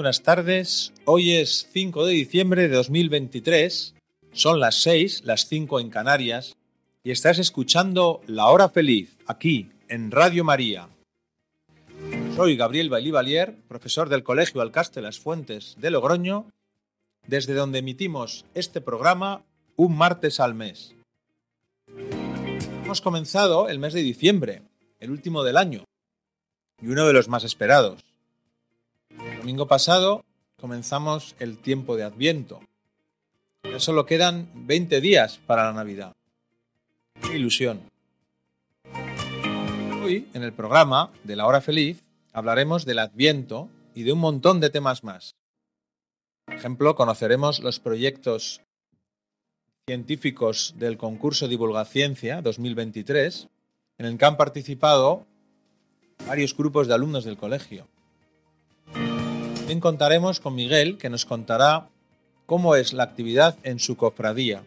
[0.00, 3.94] Buenas tardes, hoy es 5 de diciembre de 2023,
[4.32, 6.56] son las 6, las 5 en Canarias,
[7.04, 10.88] y estás escuchando La Hora Feliz, aquí, en Radio María.
[12.34, 16.48] Soy Gabriel Bailivalier, profesor del Colegio Alcaste Las Fuentes de Logroño,
[17.26, 19.44] desde donde emitimos este programa
[19.76, 20.94] un martes al mes.
[22.84, 24.62] Hemos comenzado el mes de diciembre,
[24.98, 25.84] el último del año,
[26.80, 28.00] y uno de los más esperados.
[29.40, 30.22] Domingo pasado
[30.60, 32.60] comenzamos el tiempo de Adviento.
[33.64, 36.14] Ya solo quedan 20 días para la Navidad.
[37.22, 37.80] ¡Qué ilusión!
[40.04, 44.60] Hoy, en el programa de la hora feliz, hablaremos del Adviento y de un montón
[44.60, 45.36] de temas más.
[46.44, 48.60] Por ejemplo, conoceremos los proyectos
[49.86, 53.48] científicos del concurso Divulgaciencia 2023,
[53.96, 55.24] en el que han participado
[56.26, 57.88] varios grupos de alumnos del colegio.
[59.70, 61.86] También contaremos con Miguel, que nos contará
[62.44, 64.64] cómo es la actividad en su cofradía.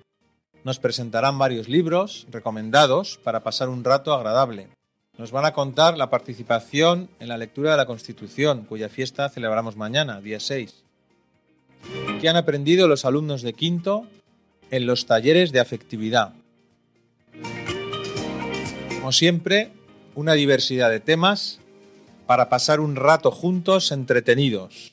[0.64, 4.70] Nos presentarán varios libros recomendados para pasar un rato agradable.
[5.18, 9.76] Nos van a contar la participación en la lectura de la Constitución, cuya fiesta celebramos
[9.76, 10.74] mañana, día 6.
[12.22, 14.08] ¿Qué han aprendido los alumnos de quinto
[14.72, 16.32] en los talleres de afectividad?
[18.88, 19.74] Como siempre,
[20.16, 21.60] una diversidad de temas
[22.26, 24.93] para pasar un rato juntos entretenidos.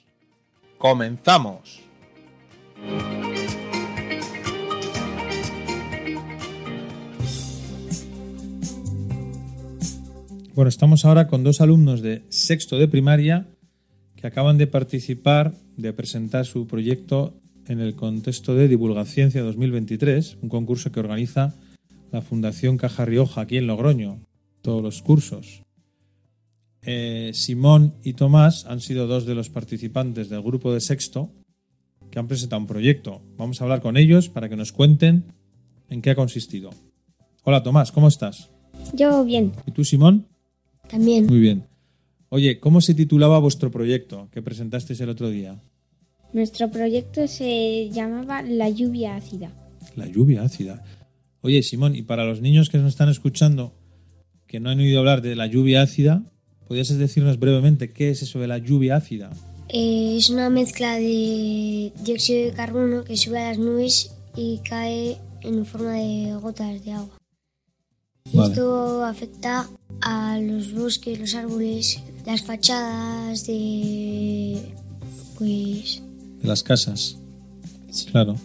[0.81, 1.83] Comenzamos.
[10.55, 13.47] Bueno, estamos ahora con dos alumnos de sexto de primaria
[14.17, 17.35] que acaban de participar, de presentar su proyecto
[17.69, 21.55] en el contexto de Divulgaciencia 2023, un concurso que organiza
[22.11, 24.21] la Fundación Caja Rioja aquí en Logroño,
[24.63, 25.63] todos los cursos.
[26.83, 31.31] Eh, Simón y Tomás han sido dos de los participantes del grupo de sexto
[32.11, 33.21] que han presentado un proyecto.
[33.37, 35.25] Vamos a hablar con ellos para que nos cuenten
[35.89, 36.71] en qué ha consistido.
[37.45, 38.51] Hola Tomás, ¿cómo estás?
[38.95, 40.27] Yo bien, ¿Y tú Simón?
[40.89, 41.27] también.
[41.27, 41.67] Muy bien.
[42.31, 45.61] Oye, ¿cómo se titulaba vuestro proyecto que presentasteis el otro día?
[46.33, 49.53] Nuestro proyecto se llamaba La lluvia ácida.
[49.97, 50.83] La lluvia ácida.
[51.43, 53.73] Oye, Simón, y para los niños que nos están escuchando
[54.47, 56.25] que no han oído hablar de la lluvia ácida,
[56.71, 59.33] ¿podrías decirnos brevemente qué es eso de la lluvia ácida?
[59.71, 65.17] Eh, es una mezcla de dióxido de carbono que sube a las nubes y cae
[65.41, 67.19] en forma de gotas de agua.
[68.33, 68.53] Vale.
[68.53, 69.69] Esto afecta
[70.01, 74.61] a los bosques, los árboles, las fachadas de...
[75.37, 76.05] pues...
[76.41, 77.19] De las casas.
[78.13, 78.37] Claro.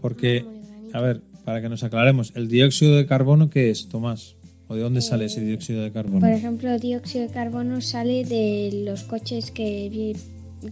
[0.00, 0.44] Porque,
[0.92, 4.34] a ver, para que nos aclaremos, ¿el dióxido de carbono qué es, Tomás?
[4.68, 6.20] ¿O de dónde sale ese dióxido de carbono?
[6.20, 10.14] Por ejemplo, el dióxido de carbono sale de los coches que,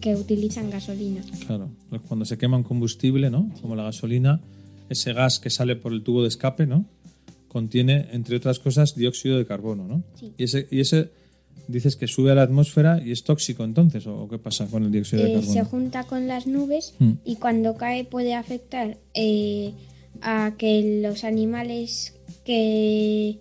[0.01, 1.23] que utilizan gasolina.
[1.47, 1.71] Claro,
[2.07, 3.51] cuando se quema un combustible, ¿no?
[3.63, 4.41] Como la gasolina,
[4.91, 6.85] ese gas que sale por el tubo de escape, ¿no?
[7.49, 10.03] Contiene, entre otras cosas, dióxido de carbono, ¿no?
[10.21, 10.33] Sí.
[10.37, 11.09] Y ese, y ese
[11.69, 14.93] dices que sube a la atmósfera y es tóxico entonces, ¿o qué pasa con el
[14.93, 15.53] dióxido de Eh, carbono?
[15.55, 17.13] se junta con las nubes Mm.
[17.25, 19.73] y cuando cae puede afectar eh,
[20.21, 22.15] a que los animales
[22.45, 23.39] que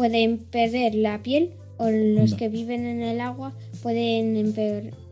[0.00, 3.52] pueden perder la piel o los que viven en el agua
[3.82, 4.54] pueden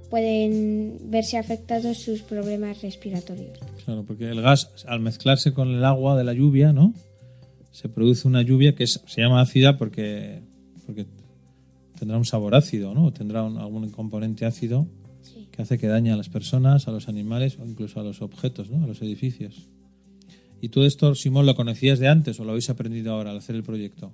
[0.08, 3.58] pueden verse afectados sus problemas respiratorios.
[3.84, 6.94] Claro, porque el gas, al mezclarse con el agua de la lluvia, ¿no?
[7.70, 10.40] Se produce una lluvia que es- se llama ácida porque,
[10.86, 11.04] porque
[11.98, 13.04] tendrá un sabor ácido, ¿no?
[13.04, 14.86] O tendrá un- algún componente ácido
[15.20, 15.48] Sí.
[15.52, 18.70] que hace que dañe a las personas, a los animales o incluso a los objetos,
[18.70, 18.82] ¿no?
[18.82, 19.68] A los edificios.
[20.62, 23.54] ¿Y todo esto, Simón, lo conocías de antes o lo habéis aprendido ahora al hacer
[23.54, 24.12] el proyecto?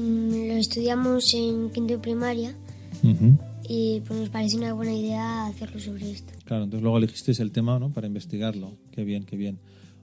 [0.00, 2.54] Mm, Lo estudiamos en quinto de primaria
[3.02, 3.36] Ujú.
[3.68, 6.32] y pues nos parece una buena idea hacerlo sobre esto.
[6.44, 7.90] Claro, entonces luego elegisteis el tema ¿no?
[7.92, 8.72] para investigarlo.
[8.92, 9.58] Qué bien, qué bien.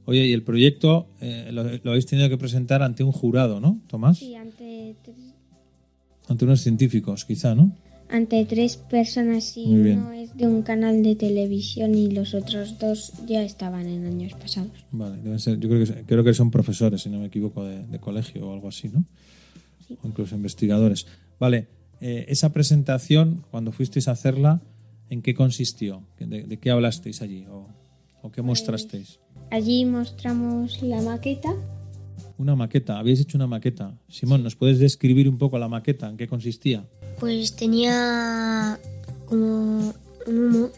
[0.05, 3.79] Oye, y el proyecto eh, lo, lo habéis tenido que presentar ante un jurado, ¿no,
[3.87, 4.19] Tomás?
[4.19, 5.33] Sí, ante, tres-
[6.29, 7.71] Ante unos científicos, quizá, ¿no?
[8.09, 9.99] ante tres personas y Muy bien.
[9.99, 14.31] uno es de un canal de televisión y los otros dos ya estaban en años
[14.33, 14.71] pasados.
[14.93, 17.85] Vale, deben ser, yo creo que, creo que son profesores, si no me equivoco, de,
[17.85, 19.03] de colegio o algo así, ¿no?
[19.89, 21.07] O incluso investigadores.
[21.39, 21.67] Vale,
[22.01, 24.61] eh, esa presentación, cuando fuisteis a hacerla,
[25.09, 26.03] ¿en qué consistió?
[26.19, 27.45] ¿De, de qué hablasteis allí?
[27.47, 27.67] ¿O,
[28.21, 29.19] ¿O qué mostrasteis?
[29.51, 31.53] Allí mostramos la maqueta.
[32.37, 33.97] Una maqueta, habéis hecho una maqueta.
[34.09, 36.09] Simón, ¿nos puedes describir un poco la maqueta?
[36.09, 36.85] ¿En qué consistía?
[37.19, 38.79] Pues tenía
[39.25, 39.93] como
[40.27, 40.69] un humo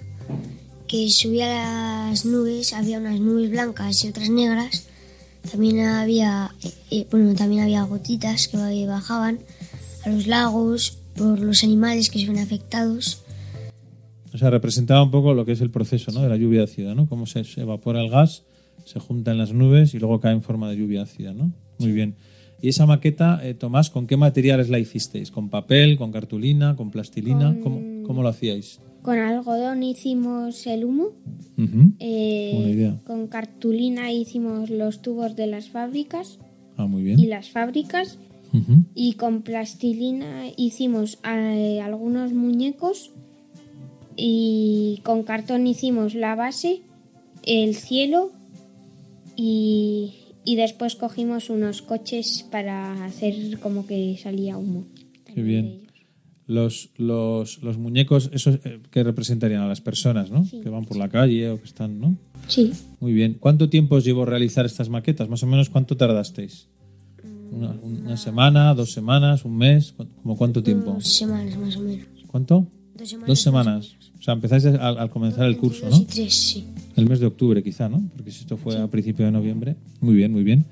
[0.87, 4.88] que subía a las nubes, había unas nubes blancas y otras negras.
[5.51, 8.57] También había, eh, eh, bueno, también había gotitas que
[8.87, 9.39] bajaban
[10.05, 13.23] a los lagos por los animales que se ven afectados.
[14.33, 16.21] O sea, representaba un poco lo que es el proceso ¿no?
[16.21, 17.07] de la lluvia ácida, ¿no?
[17.07, 18.43] Cómo se, se evapora el gas,
[18.85, 21.51] se junta en las nubes y luego cae en forma de lluvia ácida, ¿no?
[21.79, 22.15] Muy bien.
[22.61, 25.31] ¿Y esa maqueta, eh, Tomás, con qué materiales la hicisteis?
[25.31, 27.55] ¿Con papel, con cartulina, con plastilina?
[27.61, 28.79] Con- ¿Cómo, cómo lo hacíais?
[29.01, 31.09] Con algodón hicimos el humo.
[31.99, 33.01] Eh, Buena idea.
[33.05, 36.39] con cartulina hicimos los tubos de las fábricas
[36.77, 37.29] Ah, muy y bien.
[37.29, 38.17] las fábricas.
[38.95, 43.11] Y con plastilina hicimos eh, algunos muñecos.
[44.15, 46.81] Y con cartón hicimos la base,
[47.43, 48.31] el cielo.
[49.35, 50.13] Y,
[50.43, 54.85] y después cogimos unos coches para hacer como que salía humo.
[55.25, 55.81] Qué bien.
[56.49, 60.43] Los, los, los muñecos, esos eh, que representarían a las personas, ¿no?
[60.49, 62.17] Que van por la calle o que están, ¿no?
[62.47, 62.71] Sí.
[62.99, 63.37] Muy bien.
[63.39, 65.29] ¿Cuánto tiempo os llevó realizar estas maquetas?
[65.29, 66.67] Más o menos, ¿cuánto tardasteis?
[67.51, 69.91] ¿Una, una semana, dos semanas, un mes?
[69.91, 70.93] ¿Cu- ¿Como cuánto tiempo?
[70.93, 72.07] Dos semanas más o menos.
[72.25, 72.65] ¿Cuánto?
[72.97, 73.27] Dos semanas.
[73.27, 73.95] Dos semanas.
[74.17, 75.97] O sea, empezáis al, al comenzar el curso, ¿no?
[75.97, 76.65] y tres, sí.
[76.95, 78.01] El mes de octubre, quizá, ¿no?
[78.15, 79.75] Porque si esto fue a principio de noviembre.
[80.01, 80.65] Muy bien, muy bien.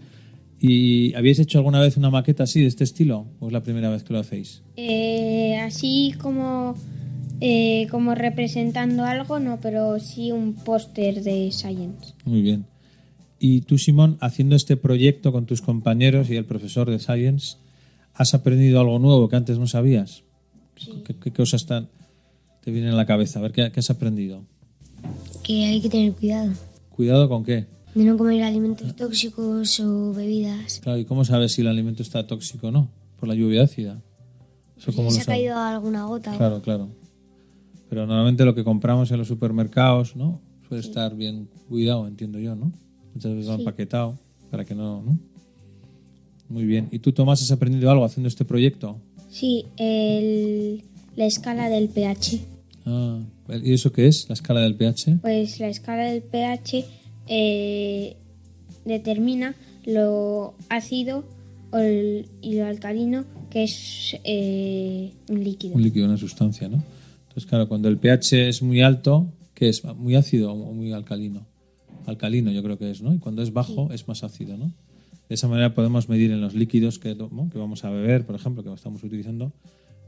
[0.59, 3.27] ¿Y habéis hecho alguna vez una maqueta así, de este estilo?
[3.39, 4.63] ¿O es la primera vez que lo hacéis?
[4.75, 6.75] Eh, así como,
[7.41, 12.13] eh, como representando algo, no, pero sí un póster de Science.
[12.25, 12.65] Muy bien.
[13.39, 17.57] Y tú, Simón, haciendo este proyecto con tus compañeros y el profesor de Science,
[18.15, 20.23] ¿has aprendido algo nuevo que antes no sabías?
[21.05, 21.89] ¿Qué, qué cosas están,
[22.63, 23.37] te vienen a la cabeza?
[23.37, 24.43] A ver, ¿qué, qué has aprendido?
[25.43, 26.51] Que hay que tener cuidado.
[26.89, 27.76] ¿Cuidado con qué?
[27.95, 30.79] De no comer alimentos tóxicos o bebidas.
[30.83, 32.89] Claro, ¿y cómo sabes si el alimento está tóxico o no?
[33.19, 34.01] Por la lluvia ácida.
[34.77, 36.33] ¿Eso cómo Si lo se ha caído alguna gota.
[36.33, 36.89] o- Claro, claro.
[37.89, 40.39] Pero normalmente lo que compramos en los supermercados, ¿no?
[40.67, 42.71] Suele estar bien cuidado, entiendo yo, ¿no?
[43.15, 44.19] Muchas veces va empaquetado
[44.51, 45.17] para que no, ¿no?
[46.49, 46.89] Muy bien.
[46.91, 48.97] ¿Y tú, Tomás, has aprendido algo haciendo este proyecto?
[49.29, 50.83] Sí, el-
[51.15, 52.39] la escala del pH.
[52.85, 53.19] Ah,
[53.63, 54.29] ¿y eso qué es?
[54.29, 55.17] ¿La escala del pH?
[55.21, 56.85] Pues la escala del pH
[57.27, 58.15] eh,
[58.85, 61.23] determina lo ácido
[61.71, 65.75] o el- y lo alcalino que es eh, un líquido.
[65.75, 66.83] Un líquido, una sustancia, ¿no?
[67.27, 69.83] Entonces, claro, cuando el pH es muy alto, ¿qué es?
[69.83, 71.45] ¿Muy ácido o muy alcalino?
[72.05, 73.13] Alcalino yo creo que es, ¿no?
[73.13, 74.71] Y cuando es bajo es más ácido, ¿no?
[75.29, 77.49] De esa manera podemos medir en los líquidos que, ¿no?
[77.51, 79.51] que vamos a beber, por ejemplo, que estamos utilizando,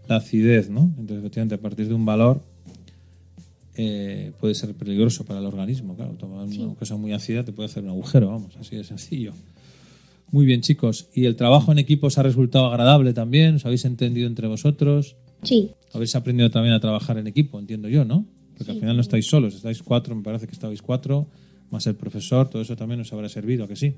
[0.08, 0.84] la acidez, ¿no?
[0.98, 2.42] Entonces, efectivamente, a partir de un valor
[3.82, 6.12] eh, puede ser peligroso para el organismo, claro.
[6.16, 9.32] Tomar una cosa muy ácida te puede hacer un agujero, vamos, así de sencillo.
[10.32, 11.08] Muy bien, chicos.
[11.14, 13.56] ¿Y el trabajo en equipo os ha resultado agradable también?
[13.56, 15.16] ¿Os habéis entendido entre vosotros?
[15.44, 18.26] Sí, Habéis aprendido también a trabajar en equipo, entiendo yo, ¿no?
[18.58, 21.28] Porque al final no estáis solos, estáis cuatro, me parece que estabais cuatro,
[21.72, 23.94] más el profesor, todo eso también os habrá servido, ¿a que sí?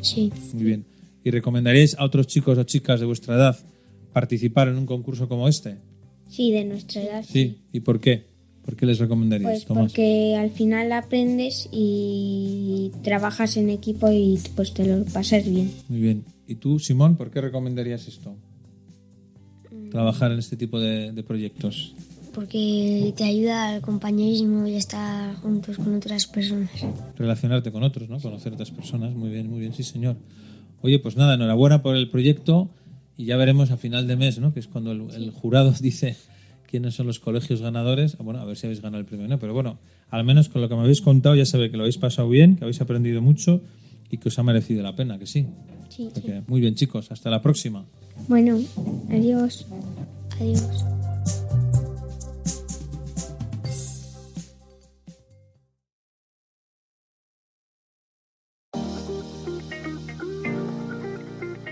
[0.00, 0.32] Sí.
[0.54, 0.84] Muy bien.
[1.22, 3.56] ¿Y recomendaríais a otros chicos o chicas de vuestra edad
[4.12, 5.76] participar en un concurso como este?
[6.28, 7.24] sí, de nuestra edad.
[7.24, 7.58] Sí.
[7.72, 8.29] ¿Y por qué?
[8.70, 9.82] ¿Por qué les recomendaríais, Pues Tomás?
[9.92, 15.72] porque al final aprendes y trabajas en equipo y pues te lo pasas bien.
[15.88, 16.24] Muy bien.
[16.46, 18.36] ¿Y tú, Simón, por qué recomendarías esto?
[19.90, 21.94] Trabajar en este tipo de, de proyectos.
[22.32, 26.70] Porque te ayuda al compañerismo y a estar juntos con otras personas.
[27.16, 28.20] relacionarte con otros, ¿no?
[28.20, 29.12] Conocer otras personas.
[29.14, 30.16] Muy bien, muy bien, sí, señor.
[30.80, 32.70] Oye, pues nada, enhorabuena por el proyecto
[33.16, 34.54] y ya veremos a final de mes, ¿no?
[34.54, 36.16] Que es cuando el, el jurado dice
[36.70, 38.16] quiénes son los colegios ganadores.
[38.18, 39.38] Ah, Bueno, a ver si habéis ganado el premio, ¿no?
[39.38, 41.98] Pero bueno, al menos con lo que me habéis contado ya ve que lo habéis
[41.98, 43.60] pasado bien, que habéis aprendido mucho
[44.10, 45.46] y que os ha merecido la pena, que sí.
[45.88, 47.84] Sí, que, muy bien, chicos, hasta la próxima.
[48.28, 48.58] Bueno,
[49.10, 49.66] adiós.
[50.40, 50.84] Adiós.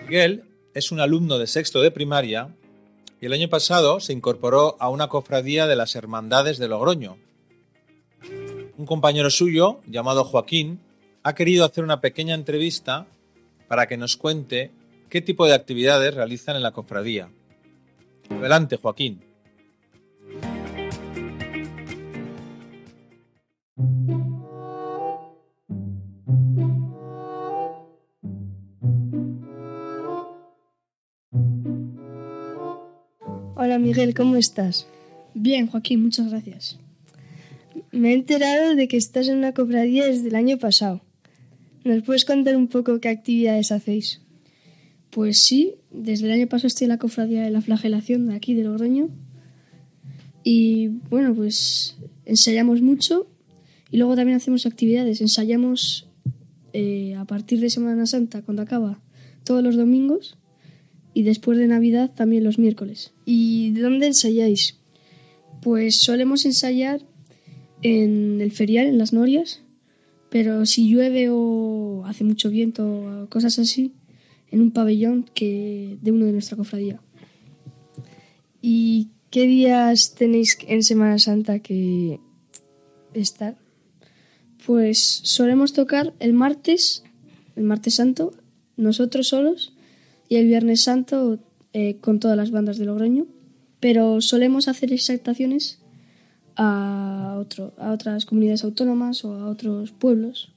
[0.09, 2.55] Miguel es un alumno de sexto de primaria
[3.21, 7.17] y el año pasado se incorporó a una cofradía de las Hermandades de Logroño.
[8.77, 10.81] Un compañero suyo, llamado Joaquín,
[11.25, 13.07] ha querido hacer una pequeña entrevista
[13.67, 14.71] para que nos cuente
[15.09, 17.31] qué tipo de actividades realizan en la cofradía.
[18.31, 19.28] Adelante, Joaquín.
[33.69, 34.87] Hola Miguel, ¿cómo estás?
[35.35, 36.79] Bien, Joaquín, muchas gracias.
[37.93, 41.03] me he enterado de que estás en una cofradía desde el año pasado.
[41.85, 44.23] ¿Nos puedes contar un poco qué actividades hacéis?
[45.11, 48.55] Pues sí, desde el año pasado estoy en la cofradía de la flagelación de aquí
[48.55, 49.11] de Logroño.
[50.43, 53.27] Y bueno, pues ensayamos mucho
[53.91, 55.21] y luego también hacemos actividades.
[55.21, 56.09] Ensayamos
[56.73, 58.99] eh, a partir de Semana Santa, cuando acaba,
[59.45, 60.38] todos los domingos
[61.19, 63.11] y después de Navidad también los miércoles.
[63.25, 64.77] ¿Y dónde ensayáis?
[65.61, 67.01] Pues solemos ensayar
[67.83, 69.65] en el ferial, en las norias,
[70.31, 73.95] pero si llueve o hace mucho viento o cosas así,
[74.53, 77.01] en un pabellón que de uno de nuestra cofradía.
[78.63, 82.21] ¿Y qué días tenéis en Semana Santa que
[83.13, 83.59] estar?
[84.65, 87.03] Pues solemos tocar el martes,
[87.57, 88.35] el martes santo,
[88.77, 89.73] nosotros solos,
[90.29, 91.39] y el viernes santo
[91.73, 93.27] eh, con todas las bandas de Logroño,
[93.81, 95.79] pero solemos hacer exaltaciones
[96.57, 100.53] a, otro, a otras comunidades autónomas o a otros pueblos.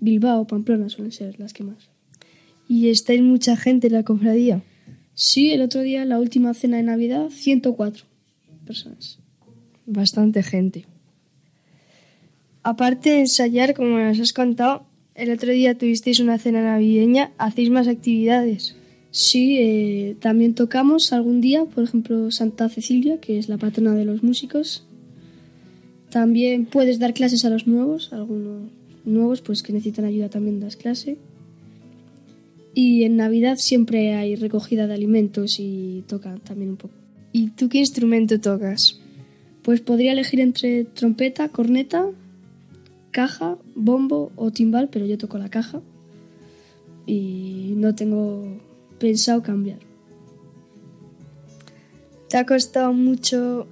[0.00, 1.90] Bilbao, Pamplona suelen ser las que más.
[2.68, 4.62] ¿Y estáis mucha gente en la cofradía?
[5.14, 8.04] Sí, el otro día, la última cena de Navidad, 104
[8.64, 9.18] personas.
[9.86, 10.86] Bastante gente.
[12.62, 17.70] Aparte de ensayar, como nos has contado, el otro día tuvisteis una cena navideña, ¿hacéis
[17.70, 18.76] más actividades?
[19.10, 24.04] Sí, eh, también tocamos algún día, por ejemplo, Santa Cecilia, que es la patrona de
[24.04, 24.84] los músicos.
[26.10, 28.70] También puedes dar clases a los nuevos, algunos
[29.04, 31.16] nuevos pues que necesitan ayuda también das clase.
[32.74, 36.94] Y en Navidad siempre hay recogida de alimentos y toca también un poco.
[37.32, 39.00] ¿Y tú qué instrumento tocas?
[39.62, 42.06] Pues podría elegir entre trompeta, corneta,
[43.10, 45.80] caja, bombo o timbal, pero yo toco la caja
[47.06, 48.60] y no tengo
[49.00, 49.80] pensado cambiar.
[52.28, 53.66] ¿Te ha costado mucho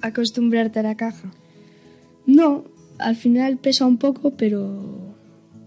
[0.00, 1.32] acostumbrarte a la caja?
[2.26, 2.64] No,
[2.98, 5.14] al final pesa un poco, pero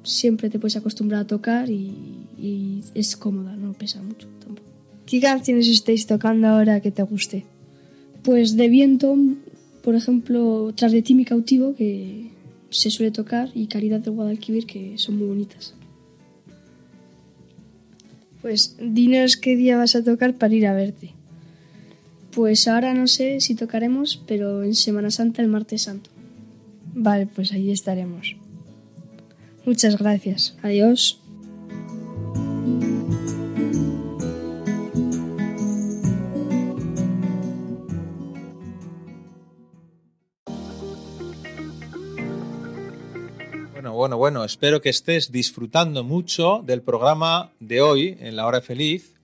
[0.04, 4.68] siempre te puedes acostumbrar a tocar y, y es cómoda, no pesa mucho tampoco.
[5.06, 7.46] ¿Qué canciones estáis tocando ahora que te guste?
[8.24, 9.16] Pues de viento,
[9.84, 12.32] por ejemplo, Tras de ti mi cautivo, que
[12.70, 15.76] se suele tocar, y Caridad del Guadalquivir, que son muy bonitas.
[18.42, 21.14] Pues dinos qué día vas a tocar para ir a verte.
[22.32, 26.10] Pues ahora no sé si tocaremos, pero en Semana Santa, el martes santo.
[26.94, 28.36] Vale, pues ahí estaremos.
[29.66, 30.56] Muchas gracias.
[30.62, 31.19] Adiós.
[44.00, 49.20] Bueno, bueno, espero que estés disfrutando mucho del programa de hoy en La Hora Feliz.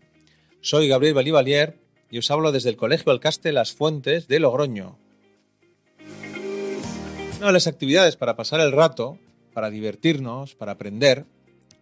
[0.60, 1.79] Soy Gabriel Balivalier
[2.12, 4.98] y os hablo desde el Colegio Alcaste Las Fuentes de Logroño.
[7.38, 9.17] Una de las actividades para pasar el rato,
[9.53, 11.25] para divertirnos, para aprender,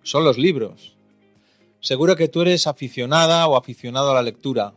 [0.03, 0.95] son los libros.
[1.79, 4.75] Seguro que tú eres aficionada o aficionado a la lectura.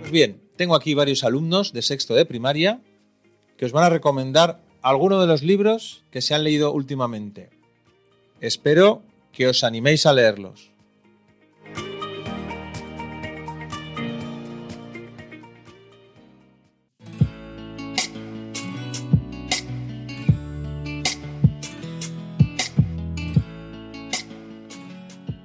[0.00, 2.82] Pues bien, tengo aquí varios alumnos de sexto de primaria
[3.56, 7.50] que os van a recomendar alguno de los libros que se han leído últimamente.
[8.40, 9.02] Espero
[9.32, 10.70] que os animéis a leerlos.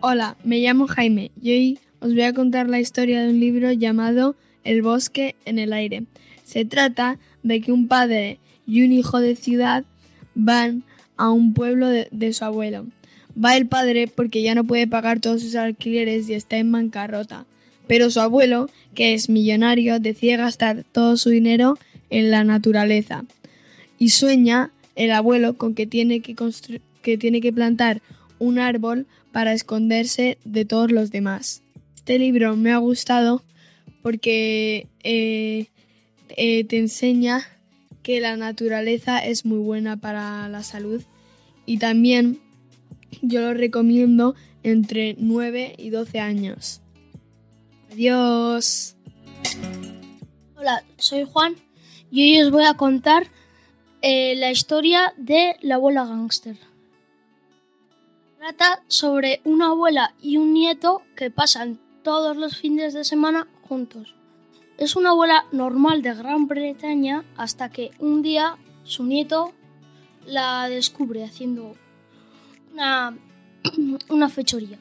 [0.04, 3.72] Hola, me llamo Jaime y hoy os voy a contar la historia de un libro
[3.72, 6.04] llamado El bosque en el aire.
[6.44, 8.40] Se trata de que un padre
[8.72, 9.84] y un hijo de ciudad
[10.34, 10.84] van
[11.18, 12.86] a un pueblo de, su abuelo.
[13.32, 17.46] Va el padre porque ya no puede pagar todos sus alquileres y está en bancarrota.
[17.88, 21.78] Pero su abuelo, que es millonario, decide gastar todo su dinero
[22.10, 23.26] en la naturaleza.
[24.00, 26.34] Y sueña el abuelo con que tiene que,
[27.02, 28.02] que, tiene que plantar
[28.40, 31.62] un árbol para esconderse de todos los demás.
[31.98, 33.44] Este libro me ha gustado
[34.02, 35.66] porque eh,
[36.38, 37.46] eh, te enseña
[38.04, 41.02] que la naturaleza es muy buena para la salud
[41.66, 42.40] y también
[43.22, 46.82] yo lo recomiendo entre 9 y 12 años.
[47.92, 48.96] Adiós.
[50.56, 51.56] Hola, soy Juan
[52.10, 53.28] y hoy os voy a contar
[54.02, 56.58] eh, la historia de la abuela gángster.
[58.38, 64.16] Trata sobre una abuela y un nieto que pasan todos los fines de semana juntos.
[64.82, 69.54] Es una abuela normal de Gran Bretaña hasta que un día su nieto
[70.26, 71.76] la descubre haciendo
[72.74, 73.16] una,
[74.10, 74.80] una fechoría.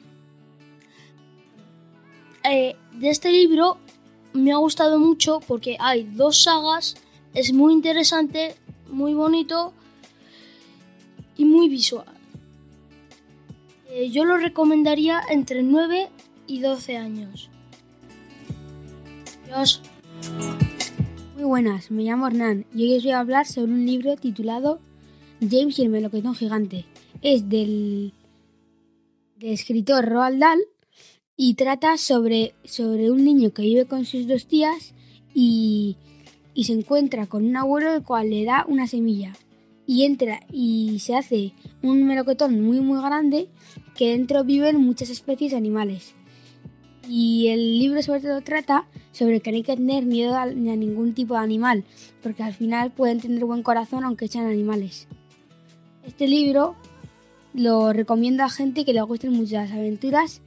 [2.43, 3.77] Eh, de este libro
[4.33, 6.95] me ha gustado mucho porque hay dos sagas
[7.35, 8.55] es muy interesante,
[8.89, 9.71] muy bonito
[11.37, 12.07] y muy visual.
[13.87, 16.09] Eh, yo lo recomendaría entre 9
[16.47, 17.51] y 12 años.
[19.45, 19.90] Adiós.
[21.35, 24.79] Muy buenas, me llamo Hernán y hoy os voy a hablar sobre un libro titulado
[25.39, 26.85] James y el melocotón gigante.
[27.21, 28.13] Es del,
[29.37, 30.59] del escritor Roald Dahl
[31.35, 34.93] y trata sobre, sobre un niño que vive con sus dos tías
[35.33, 35.97] y,
[36.53, 39.33] y se encuentra con un abuelo el cual le da una semilla
[39.87, 43.49] y entra y se hace un melocotón muy muy grande
[43.97, 46.13] que dentro viven muchas especies de animales.
[47.07, 50.47] Y el libro sobre todo trata sobre que no hay que tener miedo a, a
[50.47, 51.83] ningún tipo de animal,
[52.21, 55.07] porque al final pueden tener buen corazón aunque sean animales.
[56.05, 56.75] Este libro
[57.53, 60.41] lo recomiendo a gente que le gusten muchas aventuras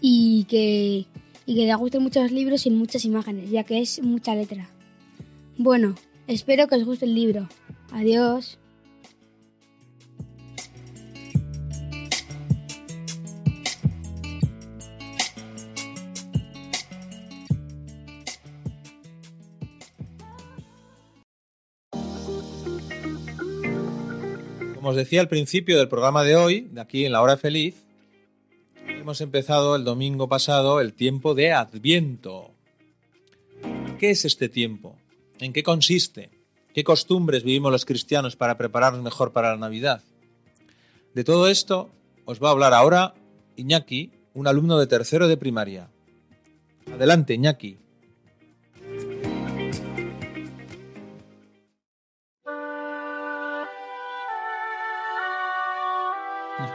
[0.00, 1.06] y que,
[1.46, 4.68] y que le gusten muchos libros sin muchas imágenes, ya que es mucha letra.
[5.56, 5.94] Bueno,
[6.26, 7.48] espero que os guste el libro.
[7.92, 8.58] Adiós.
[24.84, 27.86] Como os decía al principio del programa de hoy, de aquí en la hora feliz,
[28.86, 32.50] hemos empezado el domingo pasado el tiempo de Adviento.
[33.98, 34.98] ¿Qué es este tiempo?
[35.38, 36.28] ¿En qué consiste?
[36.74, 40.02] ¿Qué costumbres vivimos los cristianos para prepararnos mejor para la Navidad?
[41.14, 41.88] De todo esto
[42.26, 43.14] os va a hablar ahora
[43.56, 45.88] Iñaki, un alumno de tercero de primaria.
[46.92, 47.78] Adelante, Iñaki.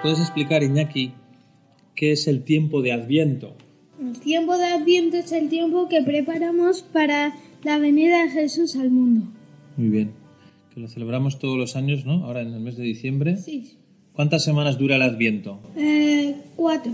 [0.02, 1.14] Puedes explicar, Iñaki,
[1.96, 3.56] qué es el tiempo de Adviento?
[4.02, 8.90] El tiempo de Adviento es el tiempo que preparamos para la venida de Jesús al
[8.90, 9.28] mundo.
[9.76, 10.12] Muy bien.
[10.74, 12.26] Que lo celebramos todos los años, ¿no?
[12.26, 13.38] Ahora en el mes de diciembre.
[13.38, 13.74] Sí.
[14.14, 15.60] ¿Cuántas semanas dura el Adviento?
[15.76, 16.92] Eh, cuatro.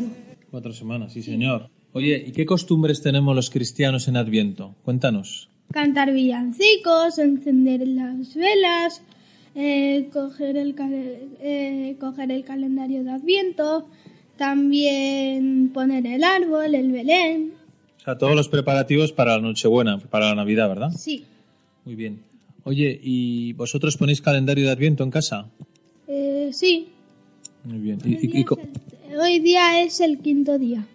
[0.51, 1.69] Cuatro semanas, sí, señor.
[1.91, 4.75] Oye, ¿y qué costumbres tenemos los cristianos en Adviento?
[4.83, 5.49] Cuéntanos.
[5.71, 9.01] Cantar villancicos, encender las velas,
[9.55, 10.75] eh, coger, el
[11.41, 13.87] eh, coger el calendario de Adviento,
[14.37, 17.53] también poner el árbol, el Belén.
[17.99, 20.89] O sea, todos los preparativos para la Nochebuena, para la Navidad, ¿verdad?
[20.91, 21.25] Sí.
[21.85, 22.19] Muy bien.
[22.63, 25.49] Oye, ¿y vosotros ponéis calendario de Adviento en casa?
[26.07, 26.87] Eh, sí.
[27.63, 27.99] Muy bien.
[28.03, 28.59] ¿Y, y- y co-
[29.19, 30.85] Hoy día es el quinto día.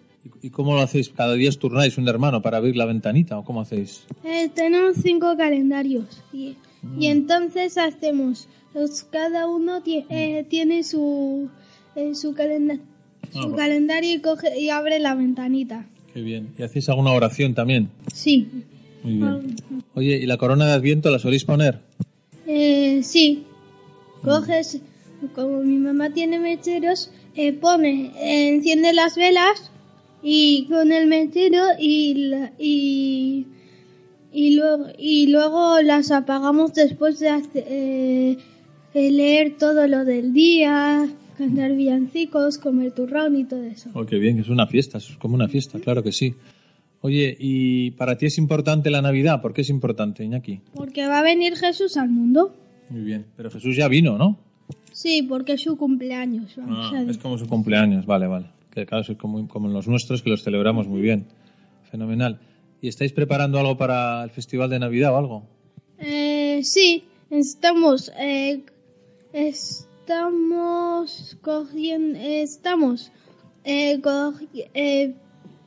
[0.41, 1.09] Y cómo lo hacéis?
[1.09, 4.03] ¿Cada día os turnáis un hermano para abrir la ventanita o cómo hacéis?
[4.23, 6.55] Eh, tenemos cinco calendarios y,
[6.99, 11.49] y entonces hacemos, los, cada uno ti- eh, tiene su,
[11.95, 12.79] eh, su, calenda-
[13.23, 13.55] Ah, su bueno.
[13.55, 15.85] calendario y, coge, y abre la ventanita.
[16.13, 16.49] Qué bien.
[16.57, 17.89] ¿Y hacéis alguna oración también?
[18.13, 18.49] Sí,
[19.03, 19.55] Muy bien.
[19.93, 21.79] Oye, ¿y la corona de Adviento la soléis poner?
[22.47, 23.45] eh, sí.
[24.23, 24.79] Coges,
[25.33, 29.71] como mi mamá tiene mecheros, eh, pone, eh, enciende las velas
[30.23, 33.47] y con el mechero y, la- y,
[34.33, 38.37] y, luego, y luego las apagamos después de hace- eh,
[38.93, 41.07] leer todo lo del día,
[41.37, 43.89] cantar villancicos, comer turrón y todo eso.
[43.93, 46.35] Oh, qué bien, es una fiesta, es como una fiesta, claro que sí.
[47.03, 49.41] Oye, ¿y para ti es importante la Navidad?
[49.41, 50.59] ¿Por qué es importante, Iñaki?
[50.75, 52.53] Porque va a venir Jesús al mundo.
[52.91, 53.25] Muy bien.
[53.35, 54.37] Pero Jesús ya vino, ¿no?
[54.91, 56.53] Sí, porque es su cumpleaños.
[56.57, 58.45] Vamos Ah, a es como su cumpleaños, vale, vale.
[58.73, 61.27] Que claro, es como, como los nuestros que los celebramos muy bien.
[61.89, 62.39] Fenomenal.
[62.81, 65.43] ¿Y estáis preparando algo para el festival de Navidad o algo?
[65.99, 68.63] Eh, sí, estamos, eh,
[69.33, 73.11] estamos cogiendo, estamos,
[73.63, 75.13] eh, cogi- eh,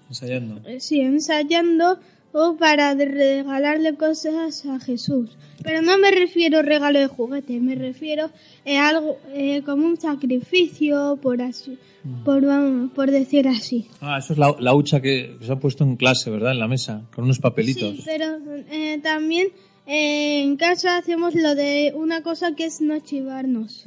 [0.09, 0.61] Ensayando.
[0.79, 1.99] sí, ensayando
[2.35, 5.31] o para regalarle cosas a Jesús.
[5.63, 8.31] Pero no me refiero a regalo de juguete, me refiero
[8.67, 11.79] a algo eh, como un sacrificio, por así,
[12.25, 13.87] por, vamos, por decir así.
[14.01, 16.51] Ah, eso es la, la hucha que, que se ha puesto en clase, ¿verdad?
[16.51, 17.97] En la mesa, con unos papelitos.
[17.97, 18.37] Sí, pero
[18.69, 19.49] eh, también
[19.87, 23.87] eh, en casa hacemos lo de una cosa que es no chivarnos.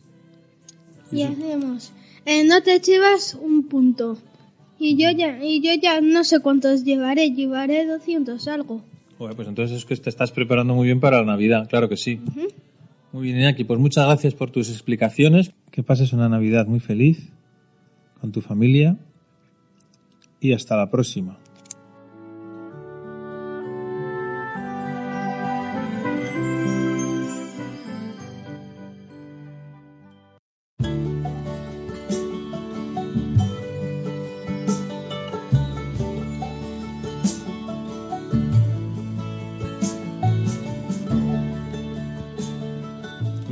[1.11, 1.91] Y hacemos,
[2.25, 4.17] eh, no te chivas un punto.
[4.79, 8.83] Y yo ya y yo ya no sé cuántos llevaré, llevaré 200 algo.
[9.17, 11.97] Joder, pues entonces es que te estás preparando muy bien para la Navidad, claro que
[11.97, 12.19] sí.
[13.11, 15.51] Muy bien, Iñaki, pues muchas gracias por tus explicaciones.
[15.71, 17.31] Que pases una Navidad muy feliz
[18.21, 18.97] con tu familia
[20.39, 21.37] y hasta la próxima.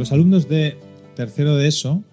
[0.05, 0.77] Los alumnos de
[1.15, 2.03] tercero de ESO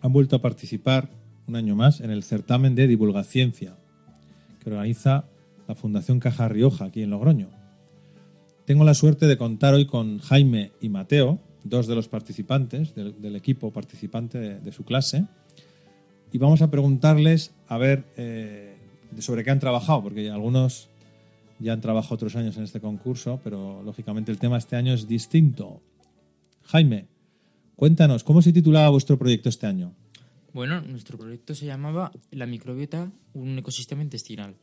[0.00, 1.10] han vuelto a participar
[1.46, 3.76] un año más en el certamen de divulgaciencia
[4.58, 5.26] que organiza
[5.68, 7.50] la Fundación Caja Rioja aquí en Logroño.
[8.64, 13.36] Tengo la suerte de contar hoy con Jaime y Mateo, dos de los participantes del,
[13.36, 15.26] equipo participante de, de, su clase,
[16.32, 18.74] y vamos a preguntarles a ver eh,
[19.18, 20.88] sobre qué han trabajado, porque algunos
[21.58, 25.06] ya han trabajado otros años en este concurso, pero lógicamente el tema este año es
[25.06, 25.82] distinto.
[26.64, 27.06] Jaime,
[27.76, 29.94] cuéntanos, ¿cómo se titulaba vuestro proyecto este año?
[30.52, 34.54] Bueno, nuestro proyecto se llamaba La microbiota, un ecosistema intestinal.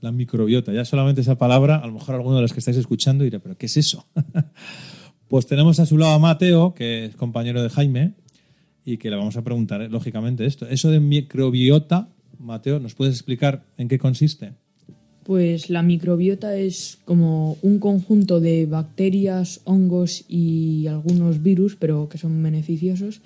[0.00, 3.24] La microbiota, ya solamente esa palabra, a lo mejor alguno de los que estáis escuchando
[3.24, 4.06] dirá, ¿pero qué es eso?
[5.28, 8.14] pues tenemos a su lado a Mateo, que es compañero de Jaime,
[8.84, 10.68] y que le vamos a preguntar, eh, lógicamente, esto.
[10.68, 14.54] Eso de microbiota, Mateo, ¿nos puedes explicar en qué consiste?
[15.26, 22.16] Pues la microbiota es como un conjunto de bacterias, hongos y algunos virus, pero que
[22.16, 23.22] son beneficiosos,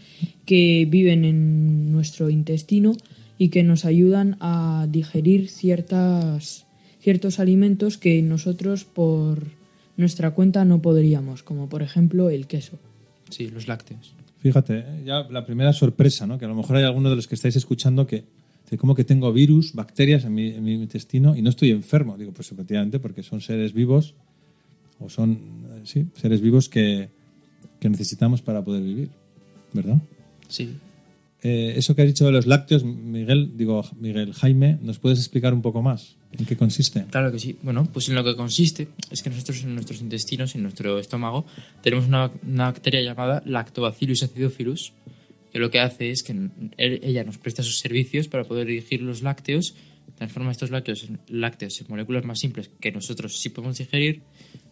[0.46, 2.96] que viven en nuestro intestino
[3.36, 6.64] y que nos ayudan a digerir ciertas,
[7.00, 9.48] ciertos alimentos que nosotros por
[9.98, 12.78] nuestra cuenta no podríamos, como por ejemplo el queso.
[13.28, 14.14] Sí, los lácteos.
[14.38, 16.38] Fíjate, ya la primera sorpresa, ¿no?
[16.38, 18.24] Que a lo mejor hay alguno de los que estáis escuchando que
[18.78, 22.16] como que tengo virus, bacterias en mi, en mi, intestino y no estoy enfermo.
[22.16, 24.14] Digo, pues efectivamente, porque son seres vivos
[24.98, 27.08] o son, eh, sí, seres vivos que,
[27.80, 29.08] que necesitamos para poder vivir,
[29.72, 29.98] ¿verdad?
[30.48, 30.76] Sí.
[31.42, 35.54] Eh, eso que has dicho de los lácteos, Miguel, digo, Miguel, Jaime, ¿nos puedes explicar
[35.54, 36.16] un poco más?
[36.38, 37.06] ¿En qué consiste?
[37.10, 37.56] Claro que sí.
[37.62, 41.46] Bueno, pues en lo que consiste es que nosotros en nuestros intestinos, en nuestro estómago,
[41.82, 44.92] tenemos una, una bacteria llamada Lactobacillus acidophilus,
[45.52, 49.22] que lo que hace es que ella nos presta sus servicios para poder digerir los
[49.22, 49.74] lácteos,
[50.16, 54.22] transforma estos lácteos en, lácteos en moléculas más simples que nosotros sí podemos digerir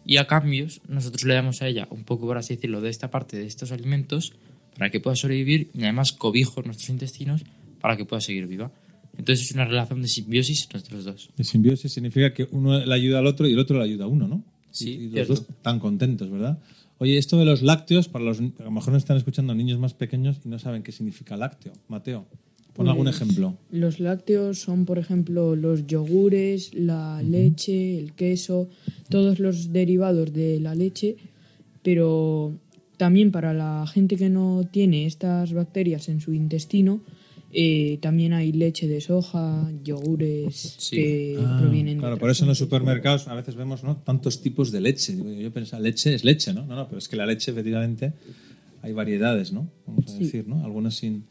[0.05, 3.09] y a cambios nosotros le damos a ella un poco, por así decirlo, de esta
[3.09, 4.33] parte de estos alimentos
[4.77, 7.43] para que pueda sobrevivir y además cobijo nuestros intestinos
[7.81, 8.71] para que pueda seguir viva.
[9.17, 11.29] Entonces es una relación de simbiosis entre los dos.
[11.35, 14.07] De simbiosis significa que uno le ayuda al otro y el otro le ayuda a
[14.07, 14.43] uno, ¿no?
[14.71, 16.59] Sí, y, los dos están contentos, ¿verdad?
[17.01, 19.93] Oye, esto de los lácteos, para los a lo mejor nos están escuchando niños más
[19.93, 21.71] pequeños y no saben qué significa lácteo.
[21.87, 22.25] Mateo,
[22.73, 23.57] pon pues, algún ejemplo.
[23.71, 27.29] Los lácteos son, por ejemplo, los yogures, la uh -huh.
[27.29, 28.67] leche, el queso,
[29.07, 31.15] todos los derivados de la leche,
[31.83, 32.53] pero
[32.97, 36.99] también para la gente que no tiene estas bacterias en su intestino,
[37.51, 40.95] eh, también hay leche de soja, yogures sí.
[40.95, 43.97] que ah, provienen claro, de por eso en los supermercados a veces vemos ¿no?
[43.97, 45.17] tantos tipos de leche.
[45.41, 46.65] Yo pensaba, leche es leche, ¿no?
[46.65, 48.13] No, no, pero es que la leche, efectivamente,
[48.81, 49.67] hay variedades, ¿no?
[49.87, 50.19] Vamos a sí.
[50.19, 50.63] decir, ¿no?
[50.63, 51.25] Algunas sin,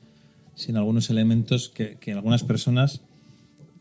[0.55, 3.03] sin algunos elementos que, que algunas personas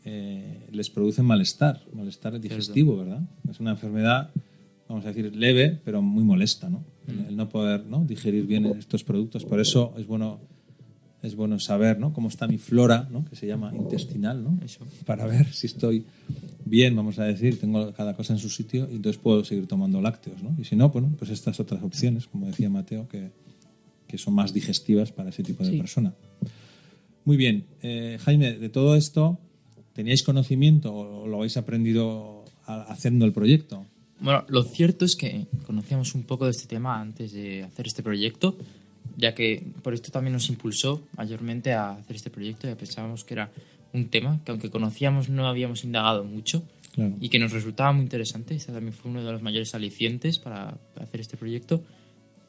[0.04, 3.20] eh, les producen malestar, malestar digestivo, ¿verdad?
[3.50, 4.30] Es una enfermedad,
[4.88, 6.84] vamos a decir, leve, pero muy molesta, ¿no?
[7.08, 7.28] Mm.
[7.30, 8.04] El no poder ¿no?
[8.04, 9.44] digerir bien estos productos.
[9.44, 10.40] Por eso es bueno
[11.22, 12.12] es bueno saber ¿no?
[12.12, 13.24] cómo está mi flora, ¿no?
[13.24, 14.58] que se llama intestinal, ¿no?
[14.64, 14.86] Eso.
[15.04, 16.04] para ver si estoy
[16.64, 20.00] bien, vamos a decir, tengo cada cosa en su sitio y entonces puedo seguir tomando
[20.00, 20.42] lácteos.
[20.42, 20.54] ¿no?
[20.58, 23.30] Y si no, bueno, pues estas otras opciones, como decía Mateo, que,
[24.06, 25.78] que son más digestivas para ese tipo de Sí.
[25.78, 26.14] persona.
[27.24, 29.38] Muy bien, eh, Jaime, de todo esto,
[29.92, 33.84] ¿teníais conocimiento o lo habéis aprendido haciendo el proyecto?
[34.20, 38.02] Bueno, lo cierto es que conocíamos un poco de este tema antes de hacer este
[38.02, 38.56] proyecto,
[39.18, 43.34] ya que por esto también nos impulsó mayormente a hacer este proyecto, ya pensábamos que
[43.34, 43.50] era
[43.92, 46.62] un tema que aunque conocíamos no habíamos indagado mucho
[46.94, 47.14] Claro.
[47.20, 48.54] y que nos resultaba muy interesante.
[48.54, 51.84] Este también fue uno de los mayores alicientes para hacer este proyecto.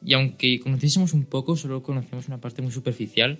[0.04, 3.38] Y aunque conociésemos un poco, solo conocíamos una parte muy superficial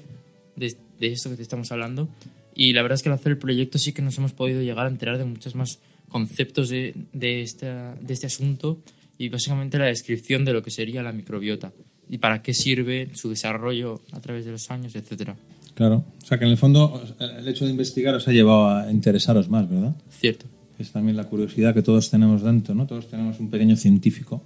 [0.56, 2.08] de, de esto que te estamos hablando.
[2.54, 4.86] Y la verdad es que al hacer el proyecto sí que nos hemos podido llegar
[4.86, 8.78] a enterar de muchos más conceptos de, de, esta, de este asunto
[9.18, 11.72] y básicamente la descripción de lo que sería la microbiota
[12.10, 15.36] y para qué sirve su desarrollo a través de los años, etcétera.
[15.74, 16.04] Claro.
[16.20, 19.48] O sea que en el fondo el hecho de investigar os ha llevado a interesaros
[19.48, 19.94] más, ¿verdad?
[20.10, 20.46] Cierto.
[20.78, 22.86] Es también la curiosidad que todos tenemos dentro, ¿no?
[22.86, 24.42] Todos tenemos un pequeño científico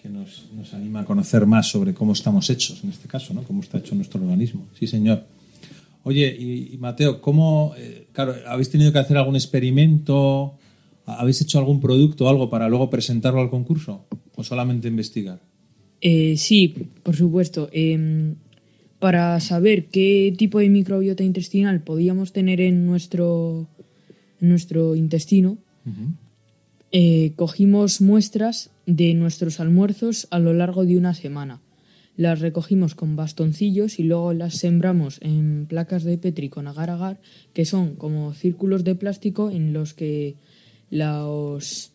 [0.00, 3.42] que nos, nos anima a conocer más sobre cómo estamos hechos, en este caso, ¿no?
[3.44, 4.66] Cómo está hecho nuestro organismo.
[4.78, 5.24] Sí, señor.
[6.02, 10.58] Oye, y, y Mateo, ¿cómo, eh, claro, habéis tenido que hacer algún experimento?
[11.06, 14.04] ¿Habéis hecho algún producto o algo para luego presentarlo al concurso?
[14.34, 15.40] ¿O solamente investigar?
[16.06, 17.70] Eh, sí, por supuesto.
[17.72, 18.34] Em,
[18.98, 23.68] para saber qué tipo de microbiota intestinal podíamos tener en nuestro,
[24.38, 25.56] en nuestro intestino,
[26.92, 31.62] eh, cogimos muestras de nuestros almuerzos a lo largo de una semana.
[32.16, 37.18] Las recogimos con bastoncillos y luego las sembramos en placas de Petri con agar-agar,
[37.54, 40.36] que son como círculos de plástico en los que
[40.90, 41.92] los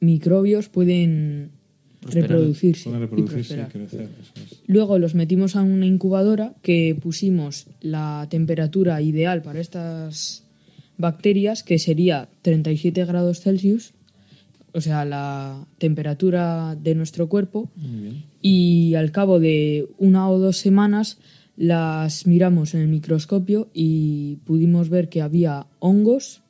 [0.00, 1.50] microbios pueden
[2.04, 2.30] prosperar.
[2.30, 2.88] reproducirse.
[2.88, 3.72] Y reproducirse y prosperar.
[3.72, 4.08] crecer.
[4.20, 4.62] eso es.
[4.66, 10.44] Luego los metimos a una incubadora que pusimos la temperatura ideal para estas
[10.96, 13.92] bacterias, que sería 37 grados Celsius,
[14.72, 18.24] o sea, la temperatura de nuestro cuerpo, Muy bien.
[18.42, 21.18] y al cabo de una o dos semanas
[21.56, 26.42] las miramos en el microscopio y pudimos ver que había hongos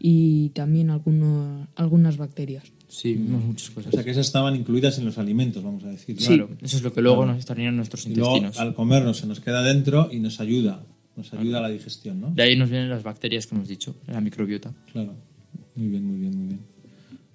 [0.00, 2.64] y también algunos, algunas bacterias.
[2.90, 3.92] Sí, vimos muchas cosas.
[3.92, 6.16] O sea, que esas estaban incluidas en los alimentos, vamos a decir.
[6.20, 6.26] ¿no?
[6.26, 7.32] Claro, eso es lo que luego Claro.
[7.32, 8.58] nos estarían en nuestros Y luego, intestinos.
[8.60, 10.82] al comernos se nos queda dentro y nos ayuda.
[11.16, 12.30] Nos ayuda a la digestión, ¿no?
[12.34, 14.72] De ahí nos vienen las bacterias que hemos dicho, la microbiota.
[14.92, 15.14] Claro.
[15.76, 16.60] Muy bien, muy bien, muy bien.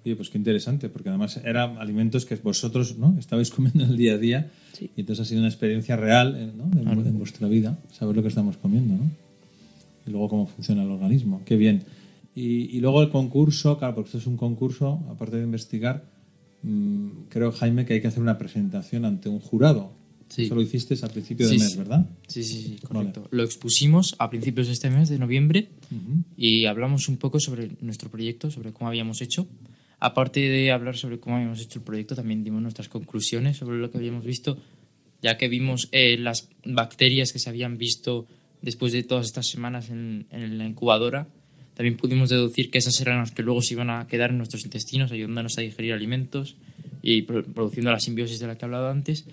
[0.04, 3.16] Oye, pues qué interesante, porque además eran alimentos que vosotros ¿no?
[3.18, 6.52] estabais comiendo en el día a día y entonces ha sido una experiencia real ¿eh?
[6.54, 6.70] ¿no?
[6.80, 9.10] en, en vuestra vida, saber lo que estamos comiendo, ¿no?
[10.06, 11.40] Y luego cómo funciona el organismo.
[11.44, 11.82] Qué bien.
[12.36, 16.04] Y, y luego el concurso, claro, porque esto es un concurso, aparte de investigar,
[16.62, 19.92] mm, creo, Jaime, que hay que hacer una presentación ante un jurado.
[20.28, 20.44] Sí.
[20.44, 21.78] Eso lo hiciste al principio Sí, del mes, sí.
[21.78, 22.10] ¿verdad?
[22.28, 23.26] Sí, sí, sí, correcto.
[23.30, 26.24] Lo expusimos a principios de este mes, de noviembre, Ujú.
[26.36, 29.46] y hablamos un poco sobre nuestro proyecto, sobre cómo habíamos hecho.
[29.98, 33.90] Aparte de hablar sobre cómo habíamos hecho el proyecto, también dimos nuestras conclusiones sobre lo
[33.90, 34.58] que habíamos visto,
[35.22, 38.26] ya que vimos eh, las bacterias que se habían visto
[38.60, 41.28] después de todas estas semanas en, en la incubadora.
[41.76, 44.64] También pudimos deducir que esas eran las que luego se iban a quedar en nuestros
[44.64, 46.56] intestinos, ayudándonos a digerir alimentos
[47.02, 49.24] y pro- produciendo la simbiosis de la que he hablado antes.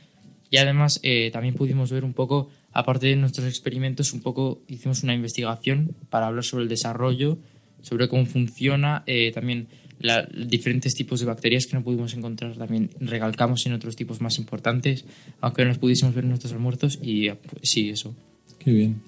[0.52, 5.02] Y además eh, también pudimos ver un poco, aparte de nuestros experimentos, un poco hicimos
[5.04, 7.40] una investigación para hablar sobre el desarrollo,
[7.82, 9.68] sobre cómo funciona, eh, también
[10.00, 14.38] la- diferentes tipos de bacterias que no pudimos encontrar, también recalcamos en otros tipos más
[14.38, 15.06] importantes,
[15.40, 18.14] aunque no los pudiésemos ver en nuestros almuerzos y eh, sí, eso.
[18.60, 19.02] Qué bien.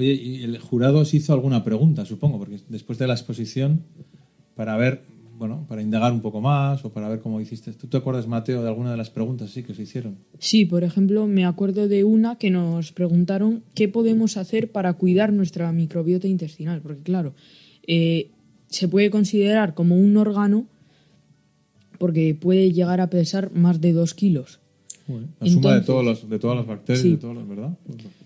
[0.00, 2.38] Oye, ¿y el jurado os hizo alguna pregunta, supongo?
[2.38, 3.82] Porque después de la exposición,
[4.54, 5.02] para ver,
[5.38, 7.72] bueno, para indagar un poco más o para ver cómo hiciste.
[7.74, 10.16] ¿Tú te acuerdas, Mateo, de alguna de las preguntas sí que se hicieron?
[10.38, 15.34] Sí, por ejemplo, me acuerdo de una que nos preguntaron qué podemos hacer para cuidar
[15.34, 17.34] nuestra microbiota intestinal, porque claro,
[17.86, 18.30] eh,
[18.68, 20.66] se puede considerar como un órgano
[21.98, 24.60] porque puede llegar a pesar más de dos kilos.
[25.40, 27.10] La suma de, todos los, de todas las bacterias, Sí.
[27.10, 27.76] de todos los, ¿verdad?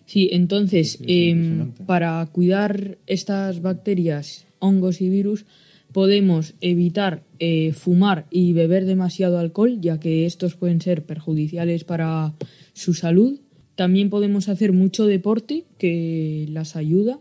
[0.07, 5.45] Sí, entonces, Sí, sí, em, para cuidar estas bacterias, hongos y virus,
[5.93, 12.35] podemos evitar eh, fumar y beber demasiado alcohol, ya que estos pueden ser perjudiciales para
[12.73, 13.38] su salud.
[13.77, 17.19] También podemos hacer mucho deporte, que las ayuda.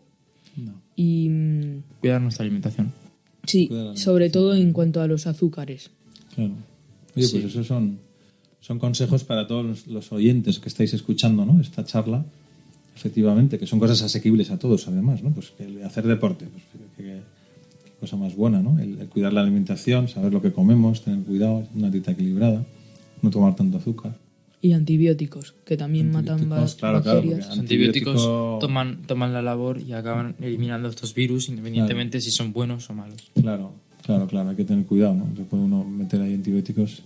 [0.96, 1.30] Y
[2.02, 2.92] Cuidar nuestra alimentación.
[3.46, 5.90] sí, sobre todo en cuanto a los azúcares.
[6.36, 6.54] Claro.
[7.16, 7.40] Oye, Sí.
[7.40, 8.00] pues esos son,
[8.60, 11.60] son consejos para todos los, los oyentes que estáis escuchando ¿no?
[11.62, 12.26] esta charla.
[12.96, 15.32] Efectivamente, que son cosas asequibles a todos, además, ¿no?
[15.32, 16.46] Pues que el hacer deporte,
[16.96, 17.22] pues
[18.00, 18.80] cosa más buena, ¿no?
[18.80, 22.66] El, el cuidar la alimentación, saber lo que comemos, tener cuidado, una dieta equilibrada,
[23.22, 24.18] no tomar tanto azúcar.
[24.62, 27.48] Y antibióticos, que también matan Antibióticos, claro, claro, bacterias.
[27.50, 32.54] Los antibióticos Antibiótico- toman, toman la labor y acaban eliminando estos virus, independientemente si son
[32.54, 33.32] buenos o malos.
[33.34, 33.74] Claro,
[34.06, 35.28] claro, claro, hay que tener cuidado, ¿no?
[35.36, 37.04] Se puede uno meter ahí antibióticos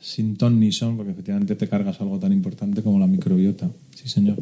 [0.00, 3.70] sin ton ni son, porque efectivamente te cargas algo tan importante como la microbiota.
[3.94, 4.36] Sí, señor.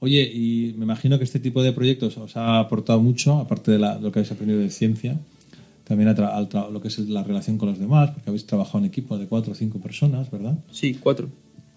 [0.00, 3.78] Oye, y me imagino que este tipo de proyectos os ha aportado mucho, aparte de
[3.78, 5.18] la- lo que habéis aprendido de ciencia,
[5.84, 8.46] también a tra- al tra- lo que es la relación con los demás, porque habéis
[8.46, 10.58] trabajado en equipo de cuatro o cinco personas, ¿verdad?
[10.72, 11.28] Sí, cuatro.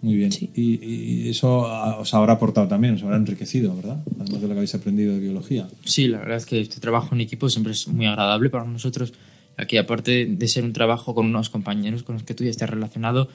[0.02, 0.32] Muy bien.
[0.56, 4.02] Y, y eso a- os habrá aportado también, os habrá enriquecido, ¿verdad?
[4.20, 5.68] Además de lo que habéis aprendido de biología.
[5.84, 9.14] Sí, la verdad es que este trabajo en equipo siempre es muy agradable para nosotros,
[9.58, 12.70] aquí aparte de ser un trabajo con unos compañeros con los que tú ya estás
[12.70, 13.28] relacionado,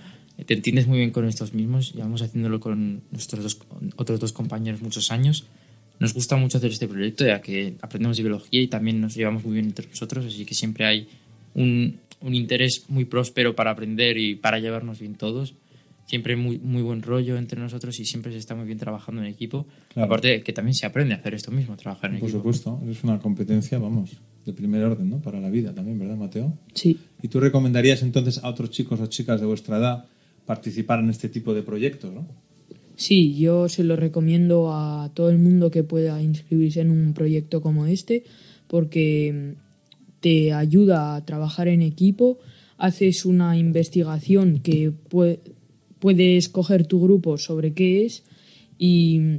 [0.44, 3.58] te entiendes muy bien con estos mismos, llevamos haciéndolo con nuestros dos,
[3.96, 5.46] otros dos compañeros muchos años.
[5.98, 9.44] Nos gusta mucho hacer este proyecto ya que aprendemos de biología y también nos llevamos
[9.44, 11.08] muy bien entre nosotros, así que siempre hay
[11.54, 15.54] un, un interés muy próspero para aprender y para llevarnos bien todos.
[16.06, 19.20] Siempre hay muy, muy buen rollo entre nosotros y siempre se está muy bien trabajando
[19.20, 19.66] en equipo.
[19.92, 20.06] Claro.
[20.06, 22.38] Aparte que también se aprende a hacer esto mismo, trabajar en Por equipo.
[22.38, 24.12] supuesto, es una competencia, vamos,
[24.46, 25.20] de primer orden, ¿no?
[25.20, 26.56] Para la vida también, ¿verdad, Mateo?
[26.72, 26.98] Sí.
[27.22, 30.06] ¿Y tú recomendarías entonces a otros chicos o chicas de vuestra edad
[30.52, 32.26] participar en este tipo de proyectos, ¿no?
[32.96, 37.60] Sí, yo se lo recomiendo a todo el mundo que pueda inscribirse en un proyecto
[37.60, 38.24] como este
[38.66, 42.38] porque mm, te ayuda a trabajar en equipo,
[42.78, 45.38] haces una investigación que pue-
[46.00, 48.24] puedes coger tu grupo sobre qué es
[48.78, 49.36] y mm,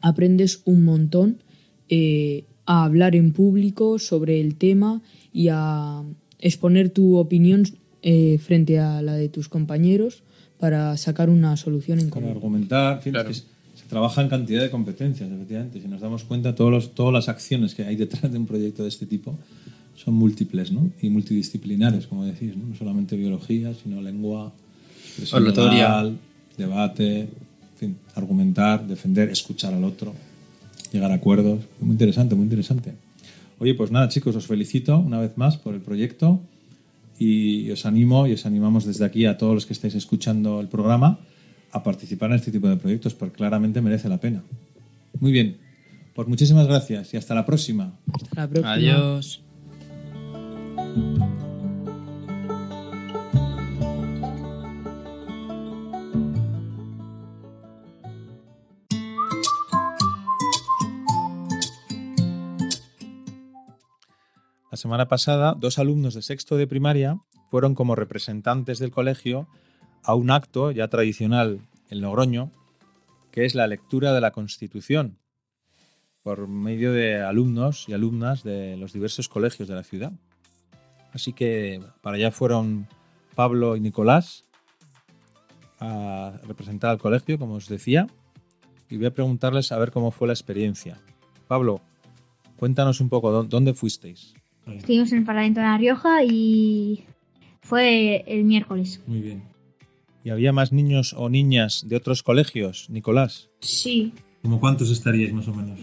[0.00, 1.42] aprendes un montón
[1.90, 6.02] eh, a hablar en público sobre el tema y a
[6.38, 7.62] exponer tu opinión
[8.02, 10.22] eh, frente a la de tus compañeros
[10.60, 12.36] para sacar una solución en Para común.
[12.36, 13.44] argumentar, en fin, es que se,
[13.88, 15.80] trabaja en cantidad de competencias, efectivamente.
[15.80, 18.82] Si nos damos cuenta, todos los, todas las acciones que hay detrás de un proyecto
[18.82, 19.36] de este tipo
[19.96, 20.90] son múltiples, ¿no?
[21.00, 22.66] Y multidisciplinares, como decís, ¿no?
[22.66, 24.52] No solamente biología, sino lengua,
[25.32, 26.10] Oratoria.
[26.56, 27.28] debate, en
[27.76, 30.14] fin, argumentar, defender, escuchar al otro,
[30.92, 31.60] llegar a acuerdos.
[31.80, 32.94] Muy interesante, muy interesante.
[33.58, 36.40] Oye, pues nada, chicos, os felicito una vez más por el proyecto
[37.20, 40.68] y os animo y os animamos desde aquí a todos los que estáis escuchando el
[40.68, 41.20] programa
[41.70, 44.42] a participar en este tipo de proyectos porque claramente merece la pena.
[45.20, 45.58] Muy bien,
[46.14, 47.92] pues muchísimas gracias y hasta la próxima.
[48.10, 48.72] Hasta la próxima.
[48.72, 49.42] Adiós.
[64.80, 69.46] Semana pasada, dos alumnos de sexto de primaria fueron como representantes del colegio
[70.02, 72.50] a un acto ya tradicional en Logroño,
[73.30, 75.18] que es la lectura de la Constitución,
[76.22, 80.12] por medio de alumnos y alumnas de los diversos colegios de la ciudad.
[81.12, 82.86] Así que para allá fueron
[83.34, 84.44] Pablo y Nicolás
[85.78, 88.06] a representar al colegio, como os decía,
[88.88, 90.98] y voy a preguntarles a ver cómo fue la experiencia.
[91.48, 91.80] Pablo,
[92.56, 94.34] cuéntanos un poco, ¿dó- ¿dónde fuisteis?
[94.76, 97.04] Estuvimos en el Parlamento de La Rioja y
[97.60, 99.00] fue el miércoles.
[99.06, 99.42] Muy bien.
[100.22, 103.48] ¿Y había más niños o niñas de otros colegios, Nicolás?
[103.60, 105.78] Sí, ¿Cómo cuántos estaríais más o menos?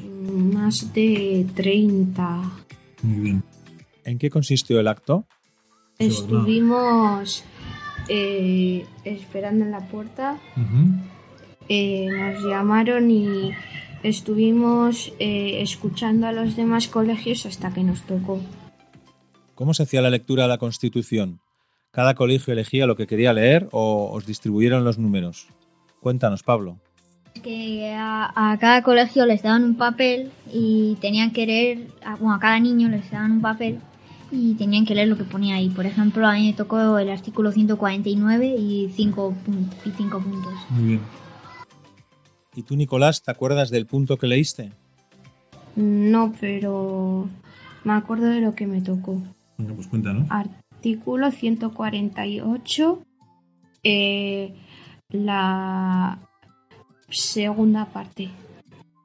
[0.54, 2.52] más de 30.
[3.04, 3.44] Muy bien.
[4.04, 5.26] ¿En qué consistió el acto?
[6.00, 7.44] Estuvimos
[8.08, 10.40] eh, esperando en la puerta,
[11.70, 13.52] eh, nos llamaron y
[14.04, 18.40] estuvimos eh, escuchando a los demás colegios hasta que nos tocó.
[19.58, 21.40] ¿Cómo se hacía la lectura de la Constitución?
[21.92, 25.48] ¿Cada colegio elegía lo que quería leer o os distribuyeron los números?
[26.00, 26.78] Cuéntanos, Pablo.
[27.44, 32.36] Que a, a cada colegio les daban un papel y tenían que leer, a- bueno,
[32.36, 33.80] a cada niño les daban un papel
[34.32, 35.70] y tenían que leer lo que ponía ahí.
[35.70, 39.34] Por ejemplo, a mí me tocó el artículo 149 y 5
[39.86, 40.54] y cinco puntos.
[40.70, 41.02] Muy bien.
[42.56, 44.72] ¿Y tú, Nicolás, te acuerdas del punto que leíste?
[45.76, 47.28] No, pero
[47.84, 49.20] me acuerdo de lo que me tocó.
[49.58, 50.28] Venga, pues cuéntanos.
[50.30, 53.02] Artículo 148,
[53.84, 54.54] eh,
[55.10, 56.20] la
[57.10, 58.30] segunda parte.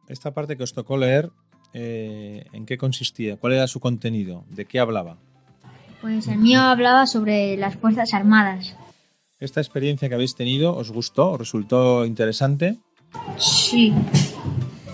[0.08, 1.30] Esta parte que os tocó leer,
[1.72, 3.36] eh, ¿en qué consistía?
[3.36, 4.44] ¿Cuál era su contenido?
[4.50, 5.16] ¿De qué hablaba?
[6.00, 8.76] Pues el mío hablaba sobre las Fuerzas Armadas.
[9.38, 11.30] ¿Esta experiencia que habéis tenido os gustó?
[11.30, 12.78] ¿Os resultó interesante?
[13.38, 13.92] Sí.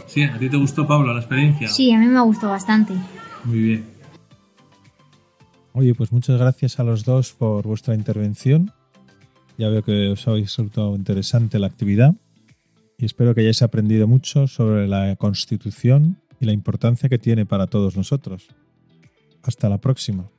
[0.07, 1.69] Sí, ¿a ti te gustó, Pablo, la experiencia?
[1.69, 2.95] Sí, a mí me gustó bastante.
[3.45, 3.98] Muy bien.
[5.73, 8.73] Oye, pues muchas gracias a los dos por vuestra intervención.
[9.59, 12.15] Ya veo que os ha resultado interesante la actividad
[12.97, 17.67] y espero que hayáis aprendido mucho sobre la Constitución y la importancia que tiene para
[17.67, 18.49] todos nosotros.
[19.43, 20.31] Hasta la próxima.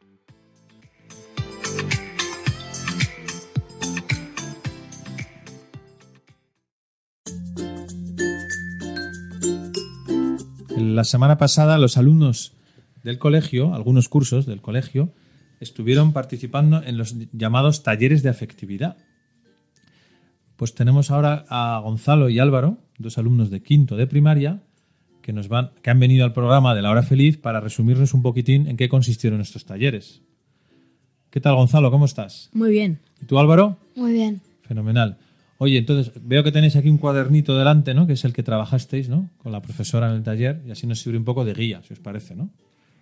[10.78, 12.54] La semana pasada los alumnos
[13.04, 15.14] del colegio, algunos cursos del colegio,
[15.60, 18.98] estuvieron participando en los llamados talleres de afectividad.
[20.56, 24.62] Pues tenemos ahora a Gonzalo y Álvaro, dos alumnos de quinto de primaria,
[25.22, 28.22] que, nos van, que han venido al programa de la hora feliz para resumirnos un
[28.22, 30.22] poquitín en qué consistieron estos talleres.
[31.30, 31.92] ¿Qué tal, Gonzalo?
[31.92, 32.50] ¿Cómo estás?
[32.54, 33.00] Muy bien.
[33.22, 33.78] ¿Y tú, Álvaro?
[33.96, 34.42] Muy bien.
[34.64, 35.18] Fenomenal.
[35.60, 38.08] Oye, entonces veo que tenéis aquí un cuadernito delante, ¿no?
[38.08, 39.30] Que es el que trabajasteis, ¿no?
[39.38, 41.94] Con la profesora en el taller y así nos sirve un poco de guía, si
[41.94, 42.50] os parece, ¿no?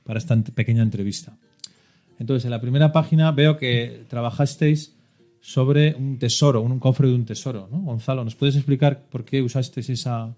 [0.08, 1.38] Para esta pequeña entrevista.
[2.17, 4.93] Entonces, en la primera página veo que trabajasteis
[5.41, 7.80] sobre un tesoro, un cofre de un tesoro, ¿no?
[7.82, 10.34] Gonzalo, ¿nos puedes explicar por qué usasteis esa,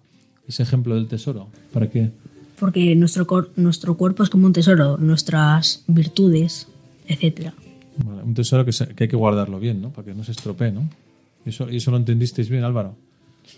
[0.47, 1.47] ese ejemplo del tesoro?
[1.71, 2.12] ¿Para qué?
[2.60, 6.67] Porque nuestro, cor- nuestro cuerpo es como un tesoro, nuestras virtudes,
[7.08, 7.53] etcétera.
[8.03, 9.91] Vale, un tesoro que, se- que hay que guardarlo bien, ¿no?
[9.91, 10.89] Para que no se estropee, ¿no?
[11.45, 12.95] ¿Y eso, y eso lo entendisteis bien, Álvaro?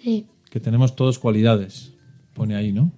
[0.04, 0.26] Sí.
[0.50, 1.92] que tenemos todos cualidades,
[2.34, 2.92] pone ahí, ¿no?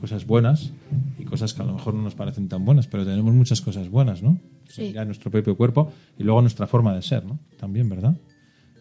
[0.00, 0.72] Cosas buenas
[1.18, 3.90] y cosas que a lo mejor no nos parecen tan buenas, pero tenemos muchas cosas
[3.90, 4.38] buenas, ¿no?
[4.68, 4.92] Sí.
[4.92, 7.38] Ya nuestro propio cuerpo y luego nuestra forma de ser, ¿no?
[7.58, 8.16] También, ¿verdad?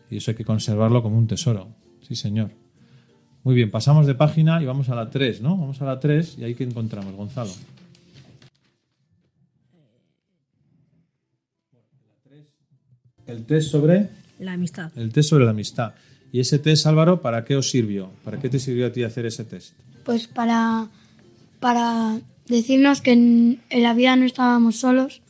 [0.09, 1.67] Y eso hay que conservarlo como un tesoro.
[2.07, 2.51] Sí, señor.
[3.43, 5.57] Muy bien, pasamos de página y vamos a la 3, ¿no?
[5.57, 7.51] Vamos a la 3 y ahí que encontramos, Gonzalo.
[13.27, 14.09] El test sobre
[14.39, 14.91] La amistad.
[14.95, 15.93] el test sobre la amistad.
[16.31, 18.09] ¿Y ese test, Álvaro, para qué os sirvió?
[18.23, 19.73] ¿Para qué te sirvió a ti hacer ese test?
[20.05, 20.87] Pues para,
[21.59, 25.21] para decirnos que en, en la vida no estábamos solos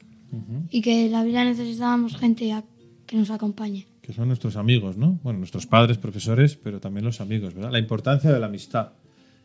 [0.69, 2.63] y que en la vida necesitábamos gente a-
[3.05, 3.87] que nos acompañe.
[4.01, 5.19] Que son nuestros amigos, ¿no?
[5.23, 7.71] Bueno, nuestros padres, profesores, pero también los amigos, ¿verdad?
[7.71, 8.89] La importancia de la amistad.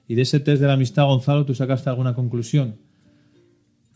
[0.09, 2.77] Y de ese test de la amistad, Gonzalo, ¿tú sacaste alguna conclusión?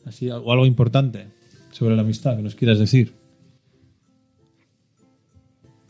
[0.06, 1.26] Así, o algo importante
[1.72, 3.12] sobre la amistad que nos quieras decir.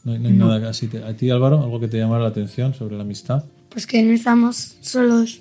[0.04, 0.48] No hay, no hay No.
[0.48, 0.88] nada así.
[1.06, 3.44] ¿A ti, Álvaro, algo que te llamara la atención sobre la amistad?
[3.70, 5.40] Pues que no estamos solos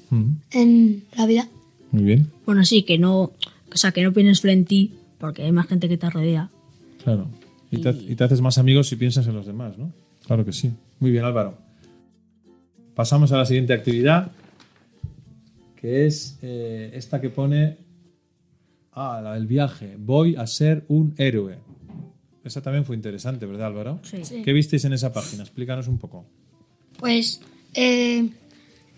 [0.52, 1.48] en la vida.
[1.92, 3.32] Muy bien, Bueno, sí, que no, o
[3.76, 6.50] sea, que no pienses solo en ti, porque hay más gente que te rodea.
[7.04, 7.28] claro.
[7.70, 9.92] Y te, y te haces más amigos si piensas en los demás, ¿no?
[10.26, 10.72] Claro que sí.
[11.02, 11.58] Muy bien, Álvaro.
[12.96, 14.32] Pasamos a la siguiente actividad,
[15.76, 17.78] que es eh, esta que pone...
[18.94, 19.96] Ah, la del viaje.
[20.00, 21.58] Voy a ser un héroe.
[22.46, 24.00] Esa también fue interesante, ¿verdad, Álvaro?
[24.04, 24.24] Sí.
[24.24, 24.42] Sí.
[24.44, 25.44] ¿Qué visteis en esa página?
[25.44, 26.26] Explícanos un poco.
[26.98, 27.42] Pues
[27.78, 28.30] eh,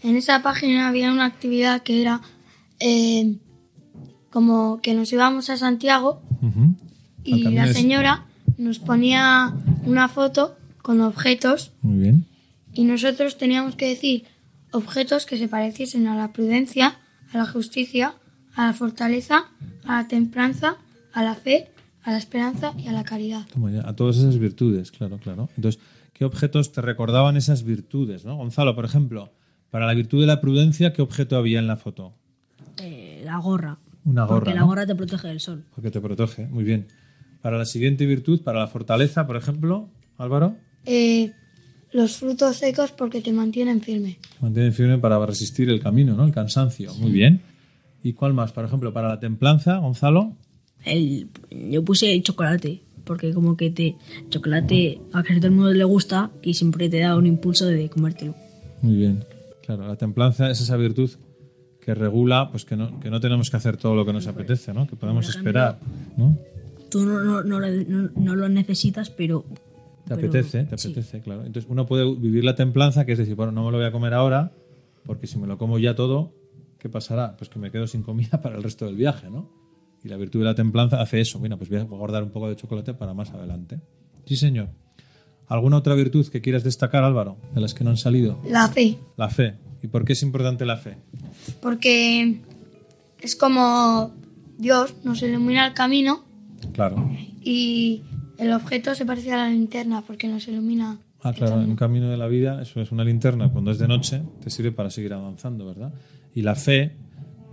[0.03, 2.21] en esa página había una actividad que era
[2.79, 3.35] eh,
[4.29, 6.21] como que nos íbamos a Santiago
[7.25, 8.25] y la señora
[8.57, 9.53] nos ponía
[9.83, 12.25] una foto con objetos Muy bien.
[12.73, 14.23] y nosotros teníamos que decir
[14.71, 16.99] objetos que se pareciesen a la prudencia,
[17.33, 18.13] a la justicia,
[18.55, 19.49] a la fortaleza,
[19.85, 20.77] a la templanza,
[21.11, 21.69] a la fe,
[22.03, 23.45] a la esperanza y a la caridad.
[23.53, 25.49] Toma ya, a todas esas virtudes, claro, claro.
[25.57, 25.81] Entonces,
[26.19, 28.25] ¿qué objetos te recordaban esas virtudes?
[28.25, 28.35] ¿no?
[28.35, 29.31] Gonzalo, por ejemplo,
[29.71, 32.13] para la virtud de la prudencia, ¿qué objeto había en la foto?
[32.81, 33.79] Eh, la gorra.
[34.05, 34.35] Una gorra.
[34.39, 34.67] Porque la ¿no?
[34.67, 35.63] gorra te protege del sol.
[35.73, 36.87] Porque te protege, muy bien.
[37.41, 40.55] Para la siguiente virtud, para la fortaleza, por ejemplo, Álvaro,
[40.85, 41.31] Eh,
[41.93, 44.19] los frutos secos porque te mantienen firme.
[44.41, 46.25] mantiene firme para resistir el camino, ¿no?
[46.25, 47.41] El cansancio, muy bien.
[48.03, 48.51] ¿Y cuál más?
[48.51, 50.35] Por ejemplo, para la templanza, Gonzalo,
[50.85, 53.95] El, yo puse el chocolate, porque como que te
[54.29, 57.89] chocolate a casi todo el mundo le gusta y siempre te da un impulso de
[57.89, 58.35] comértelo.
[58.81, 59.25] muy bien.
[59.65, 61.09] Claro, la templanza es esa virtud
[61.81, 64.73] que regula, pues que no, que no tenemos que hacer todo lo que nos apetece,
[64.73, 64.87] ¿no?
[64.87, 65.79] Que podemos ejemplo, esperar,
[66.17, 66.37] ¿no?
[66.89, 69.43] Tú no, no, no, lo- no- lo necesitas, pero...
[70.07, 70.87] Te pero- apetece, te sí.
[70.91, 71.41] apetece, claro.
[71.45, 73.91] Entonces uno puede vivir la templanza, que es decir, bueno, no me lo voy a
[73.91, 74.51] comer ahora,
[75.05, 76.31] porque si me lo como ya todo,
[76.79, 77.35] ¿qué pasará?
[77.37, 79.49] Pues que me quedo sin comida para el resto del viaje, ¿no?
[80.03, 81.39] Y la virtud de la templanza hace eso.
[81.39, 83.79] Bueno, pues voy a guardar un poco de chocolate para más adelante.
[84.25, 84.69] Sí, señor.
[85.47, 88.39] ¿Alguna otra virtud que quieras destacar, Álvaro, de las que no han salido?
[88.47, 89.55] La fe, La fe.
[89.81, 90.97] ¿Y por qué es importante la fe?
[91.61, 92.41] porque
[93.21, 94.11] es como
[94.57, 96.23] Dios nos ilumina el camino
[96.73, 97.09] Claro.
[97.41, 98.03] y
[98.37, 100.99] el objeto se parece a la linterna porque nos ilumina.
[101.21, 103.87] Ah, claro, en un camino de la vida, eso es una linterna, cuando es de
[103.87, 105.93] noche, te sirve para seguir avanzando, ¿verdad?
[106.33, 106.95] Y la fe,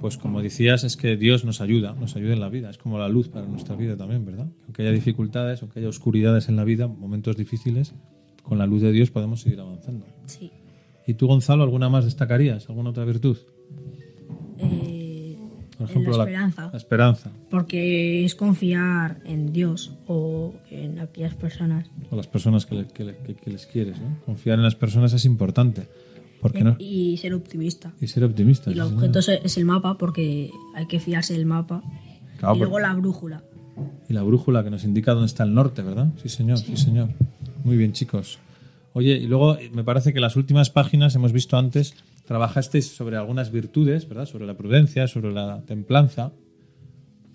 [0.01, 2.99] pues como decías, es que Dios nos ayuda, nos ayuda en la vida, es como
[2.99, 4.47] la luz para nuestra vida también, ¿verdad?
[4.64, 7.94] Aunque haya dificultades, aunque haya oscuridades en la vida, momentos difíciles,
[8.42, 10.07] con la luz de Dios podemos seguir avanzando.
[10.26, 10.51] Sí.
[11.07, 12.68] ¿Y tú, Gonzalo, alguna más destacarías?
[12.68, 13.36] ¿Alguna otra virtud?
[14.59, 15.36] Eh,
[15.78, 16.68] Por ejemplo, la esperanza.
[16.72, 21.90] La esperanza, Porque es confiar en Dios o en aquellas personas.
[22.11, 24.18] o las personas que, le- que le- que- que les quieres, ¿no?
[24.24, 25.86] Confiar en las personas es importante.
[26.41, 26.76] Porque no?
[26.78, 27.93] Y ser optimista.
[28.01, 28.70] Y ser optimista.
[28.70, 31.82] Y el objeto es- es el mapa porque hay que fiarse del mapa.
[32.39, 33.43] Claro, y luego la brújula.
[34.09, 36.09] Y la brújula que nos indica dónde está el norte, ¿verdad?
[36.22, 37.09] Sí, señor, sí, señor.
[37.64, 38.39] Muy bien, chicos.
[38.93, 43.16] Oye, y luego eh, me parece que las últimas páginas, hemos visto antes, trabajasteis sobre
[43.16, 44.26] algunas virtudes, ¿verdad?
[44.26, 46.32] Sobre la prudencia, sobre la templanza.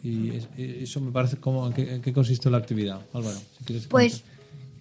[0.03, 1.67] Y eh, eso me parece como...
[1.67, 3.37] ¿En qué, en qué consistió la actividad, Álvaro?
[3.57, 4.23] Si quieres Pues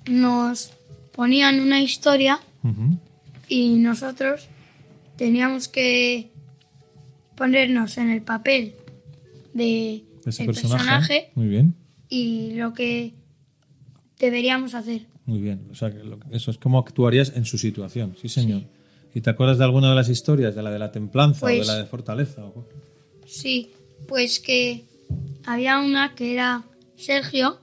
[0.08, 0.72] nos
[1.12, 2.40] ponían una historia.
[2.62, 2.96] Ujú.
[3.50, 4.48] Y nosotros
[5.16, 6.30] teníamos que
[7.36, 8.74] ponernos en el papel
[9.52, 10.78] de Ese el personaje.
[10.84, 11.74] personaje Muy bien,
[12.08, 13.12] y lo que
[14.18, 15.06] deberíamos hacer.
[15.26, 15.66] muy bien.
[15.70, 18.62] O sea, que lo- eso es como actuarías en su situación, sí, señor.
[19.14, 20.54] ¿Y te acuerdas de alguna de las historias?
[20.54, 22.44] ¿De la de la templanza o Pues- de la de fortaleza?
[22.44, 22.66] o-
[23.26, 23.70] Sí,
[24.08, 24.84] pues que
[25.44, 26.62] había una que era
[26.96, 27.60] Sergio,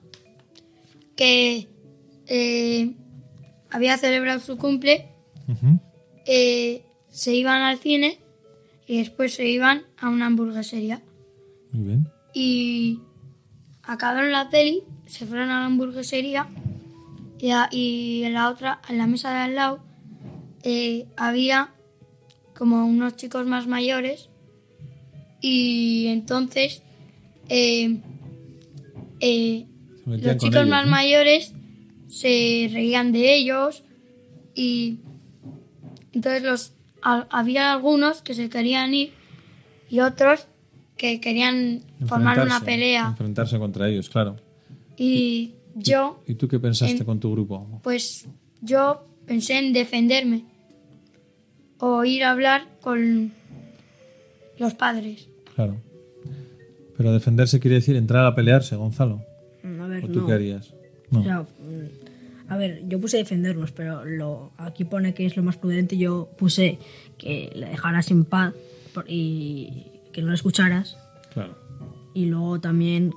[1.15, 1.67] que
[2.27, 2.91] eh,
[3.69, 5.07] había celebrado su cumple,
[6.25, 8.19] Eh, se iban al cine
[8.87, 11.01] y después se iban a una hamburguesería.
[11.71, 12.07] Muy bien.
[12.33, 12.99] Y
[13.83, 16.47] acabaron la peli, se fueron a la hamburguesería
[17.39, 19.79] y, a- y en la otra, en la mesa de al lado,
[20.63, 21.73] eh, había
[22.55, 24.29] como unos chicos más mayores
[25.41, 26.81] y entonces
[27.49, 27.99] eh,
[29.19, 29.67] eh,
[30.05, 31.53] los chicos ellos, más mayores
[32.09, 33.83] se reían de ellos
[34.55, 34.99] y
[36.17, 39.11] entonces los a- había algunos que se querían ir
[39.89, 40.47] y otros
[40.97, 44.35] que querían formar una pelea Enfrentarse contra ellos, claro.
[44.97, 47.79] y yo ¿Y tú qué pensaste En- con tu grupo?
[47.83, 48.27] pues
[48.61, 50.43] yo pensé en defenderme
[51.79, 53.31] o ir a hablar con
[54.57, 55.27] los padres.
[55.55, 55.75] Claro.
[56.97, 59.21] Pero defenderse quiere decir entrar a pelearse, Gonzalo.
[59.61, 60.25] Mm, A ver, ¿O tú no.
[60.25, 60.73] qué harías?
[61.11, 61.19] No.
[61.19, 61.45] O sea,
[62.49, 65.97] a ver, yo puse defendernos, pero lo, aquí pone que es lo más prudente.
[65.97, 66.79] Yo puse
[67.17, 68.53] que le dejaras en paz
[69.07, 70.97] y que no lo escucharas.
[71.33, 71.55] Claro.
[72.13, 73.13] Y luego también,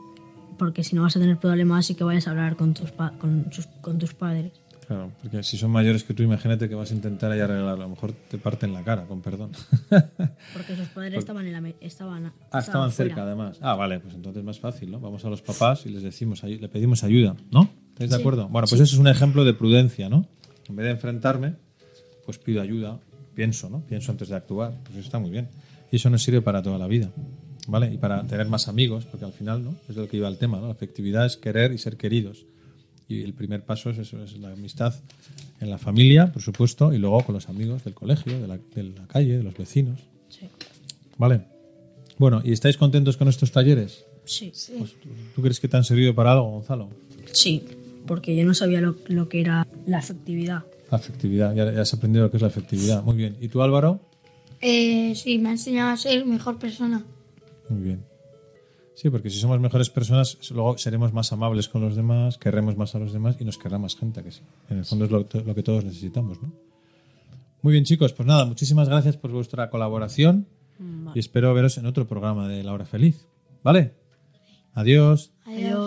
[0.58, 3.12] porque si no vas a tener problemas y que vayas a hablar con tus, pa-
[3.18, 4.52] con sus- con tus padres.
[4.86, 7.84] Claro, porque si son mayores que tú, imagínate que vas a intentar ahí arreglarlo.
[7.84, 9.52] A lo mejor te parten la cara, con perdón.
[10.52, 13.10] Porque sus padres estaban en la estaban, Ah, estaban fuera.
[13.10, 13.58] cerca además.
[13.62, 14.98] Ah, vale, pues entonces más fácil, ¿no?
[14.98, 17.70] Vamos a los papás y les decimos, le pedimos ayuda, ¿no?
[18.01, 18.22] ¿Estáis de Sí.
[18.22, 18.48] acuerdo?
[18.48, 18.84] Bueno, pues Sí.
[18.84, 20.26] eso es un ejemplo de prudencia, ¿no?
[20.70, 21.55] En vez de enfrentarme,
[22.24, 22.98] pues pido ayuda,
[23.34, 23.82] pienso, ¿no?
[23.82, 25.48] Pienso antes de actuar, pues eso está muy bien.
[25.92, 27.11] Y eso nos sirve para toda la vida,
[27.66, 27.92] ¿vale?
[27.92, 29.74] Y para tener más amigos, porque al final, ¿no?
[29.88, 30.66] Es de lo que iba el tema, ¿no?
[30.66, 32.46] La afectividad es querer y ser queridos.
[33.07, 34.94] Y el primer paso es eso, es la amistad
[35.61, 38.82] en la familia, por supuesto, y luego con los amigos del colegio, de la, de
[38.84, 40.01] la calle, de los vecinos.
[40.30, 40.48] Sí.
[41.18, 41.42] ¿Vale?
[42.16, 44.05] Bueno, ¿y estáis contentos con estos talleres?
[44.24, 44.53] Sí.
[45.34, 46.88] ¿Tú crees que te han servido para algo, Gonzalo?
[47.32, 47.62] Sí,
[48.07, 50.64] porque yo no sabía lo, lo que era la afectividad.
[50.90, 53.03] La afectividad, ya, ya has aprendido lo que es la afectividad.
[53.03, 53.36] Muy bien.
[53.40, 54.01] ¿Y tú, Álvaro?
[54.61, 57.05] Eh, sí, me ha enseñado a ser mejor persona.
[57.68, 58.05] Muy bien.
[58.94, 62.94] Sí, porque si somos mejores personas, luego seremos más amables con los demás, querremos más
[62.94, 64.42] a los demás y nos querrá más gente, que sí.
[64.68, 66.53] En el fondo es lo, lo que todos necesitamos, ¿no?
[67.62, 70.46] Muy bien, chicos, pues nada, muchísimas gracias por vuestra colaboración
[71.14, 73.26] y espero veros en otro programa de La Hora Feliz.
[73.62, 73.92] ¿Vale?
[74.72, 75.32] Adiós.
[75.44, 75.79] Adiós.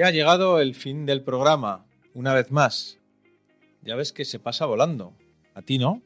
[0.00, 1.84] Ya ha llegado el fin del programa,
[2.14, 2.96] una vez más.
[3.82, 5.12] Ya ves que se pasa volando.
[5.52, 6.00] ¿A ti no?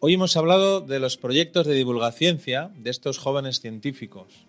[0.00, 2.40] Hoy hemos hablado de los proyectos de divulgación
[2.82, 4.46] de estos jóvenes científicos.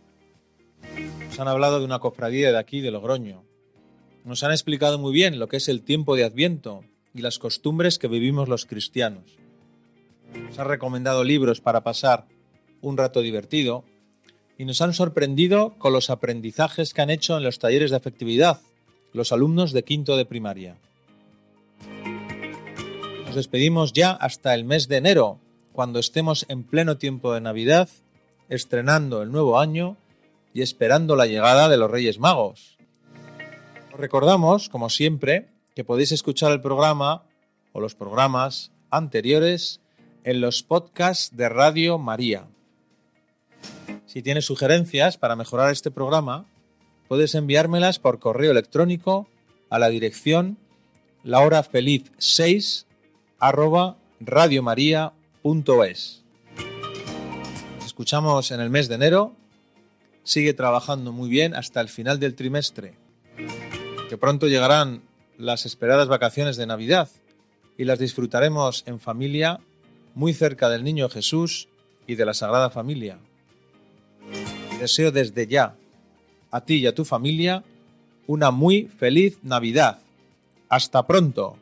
[1.26, 3.44] Nos han hablado de una cofradía de aquí, de Logroño.
[4.24, 8.00] Nos han explicado muy bien lo que es el tiempo de Adviento y las costumbres
[8.00, 9.38] que vivimos los cristianos.
[10.34, 12.26] Nos han recomendado libros para pasar
[12.80, 13.84] un rato divertido
[14.60, 18.60] y nos han sorprendido con los aprendizajes que han hecho en los talleres de afectividad
[19.14, 20.78] los alumnos de quinto de primaria.
[23.26, 25.40] Nos despedimos ya hasta el mes de enero,
[25.72, 27.90] cuando estemos en pleno tiempo de Navidad,
[28.50, 29.96] estrenando el nuevo año
[30.54, 32.78] y esperando la llegada de los Reyes Magos.
[33.94, 37.24] Os recordamos, como siempre, que podéis escuchar el programa
[37.72, 39.80] o los programas anteriores
[40.26, 42.48] en los podcasts de Radio María.
[44.10, 46.48] Si tienes sugerencias para mejorar este programa,
[47.08, 49.28] puedes enviármelas por correo electrónico
[49.70, 50.58] a la dirección
[51.24, 52.88] lahorafeliz6
[53.38, 56.24] arroba radiomaria.es.
[57.76, 59.36] Nos escuchamos en el mes de enero.
[60.24, 62.96] Sigue trabajando muy bien hasta el final del trimestre.
[64.10, 65.04] Que pronto llegarán
[65.38, 67.10] las esperadas vacaciones de Navidad
[67.78, 69.60] y las disfrutaremos en familia
[70.16, 71.70] muy cerca del Niño Jesús
[72.08, 73.20] y de la Sagrada Familia.
[74.80, 75.76] Deseo desde ya
[76.52, 77.64] a ti y a tu familia
[78.28, 80.00] una muy feliz Navidad.
[80.70, 81.58] Hasta pronto.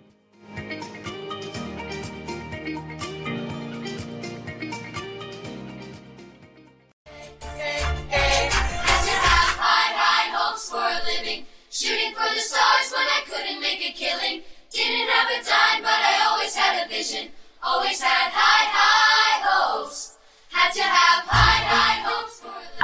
[17.64, 20.18] Always had high, high hopes.
[20.50, 22.37] Had to have high, high hopes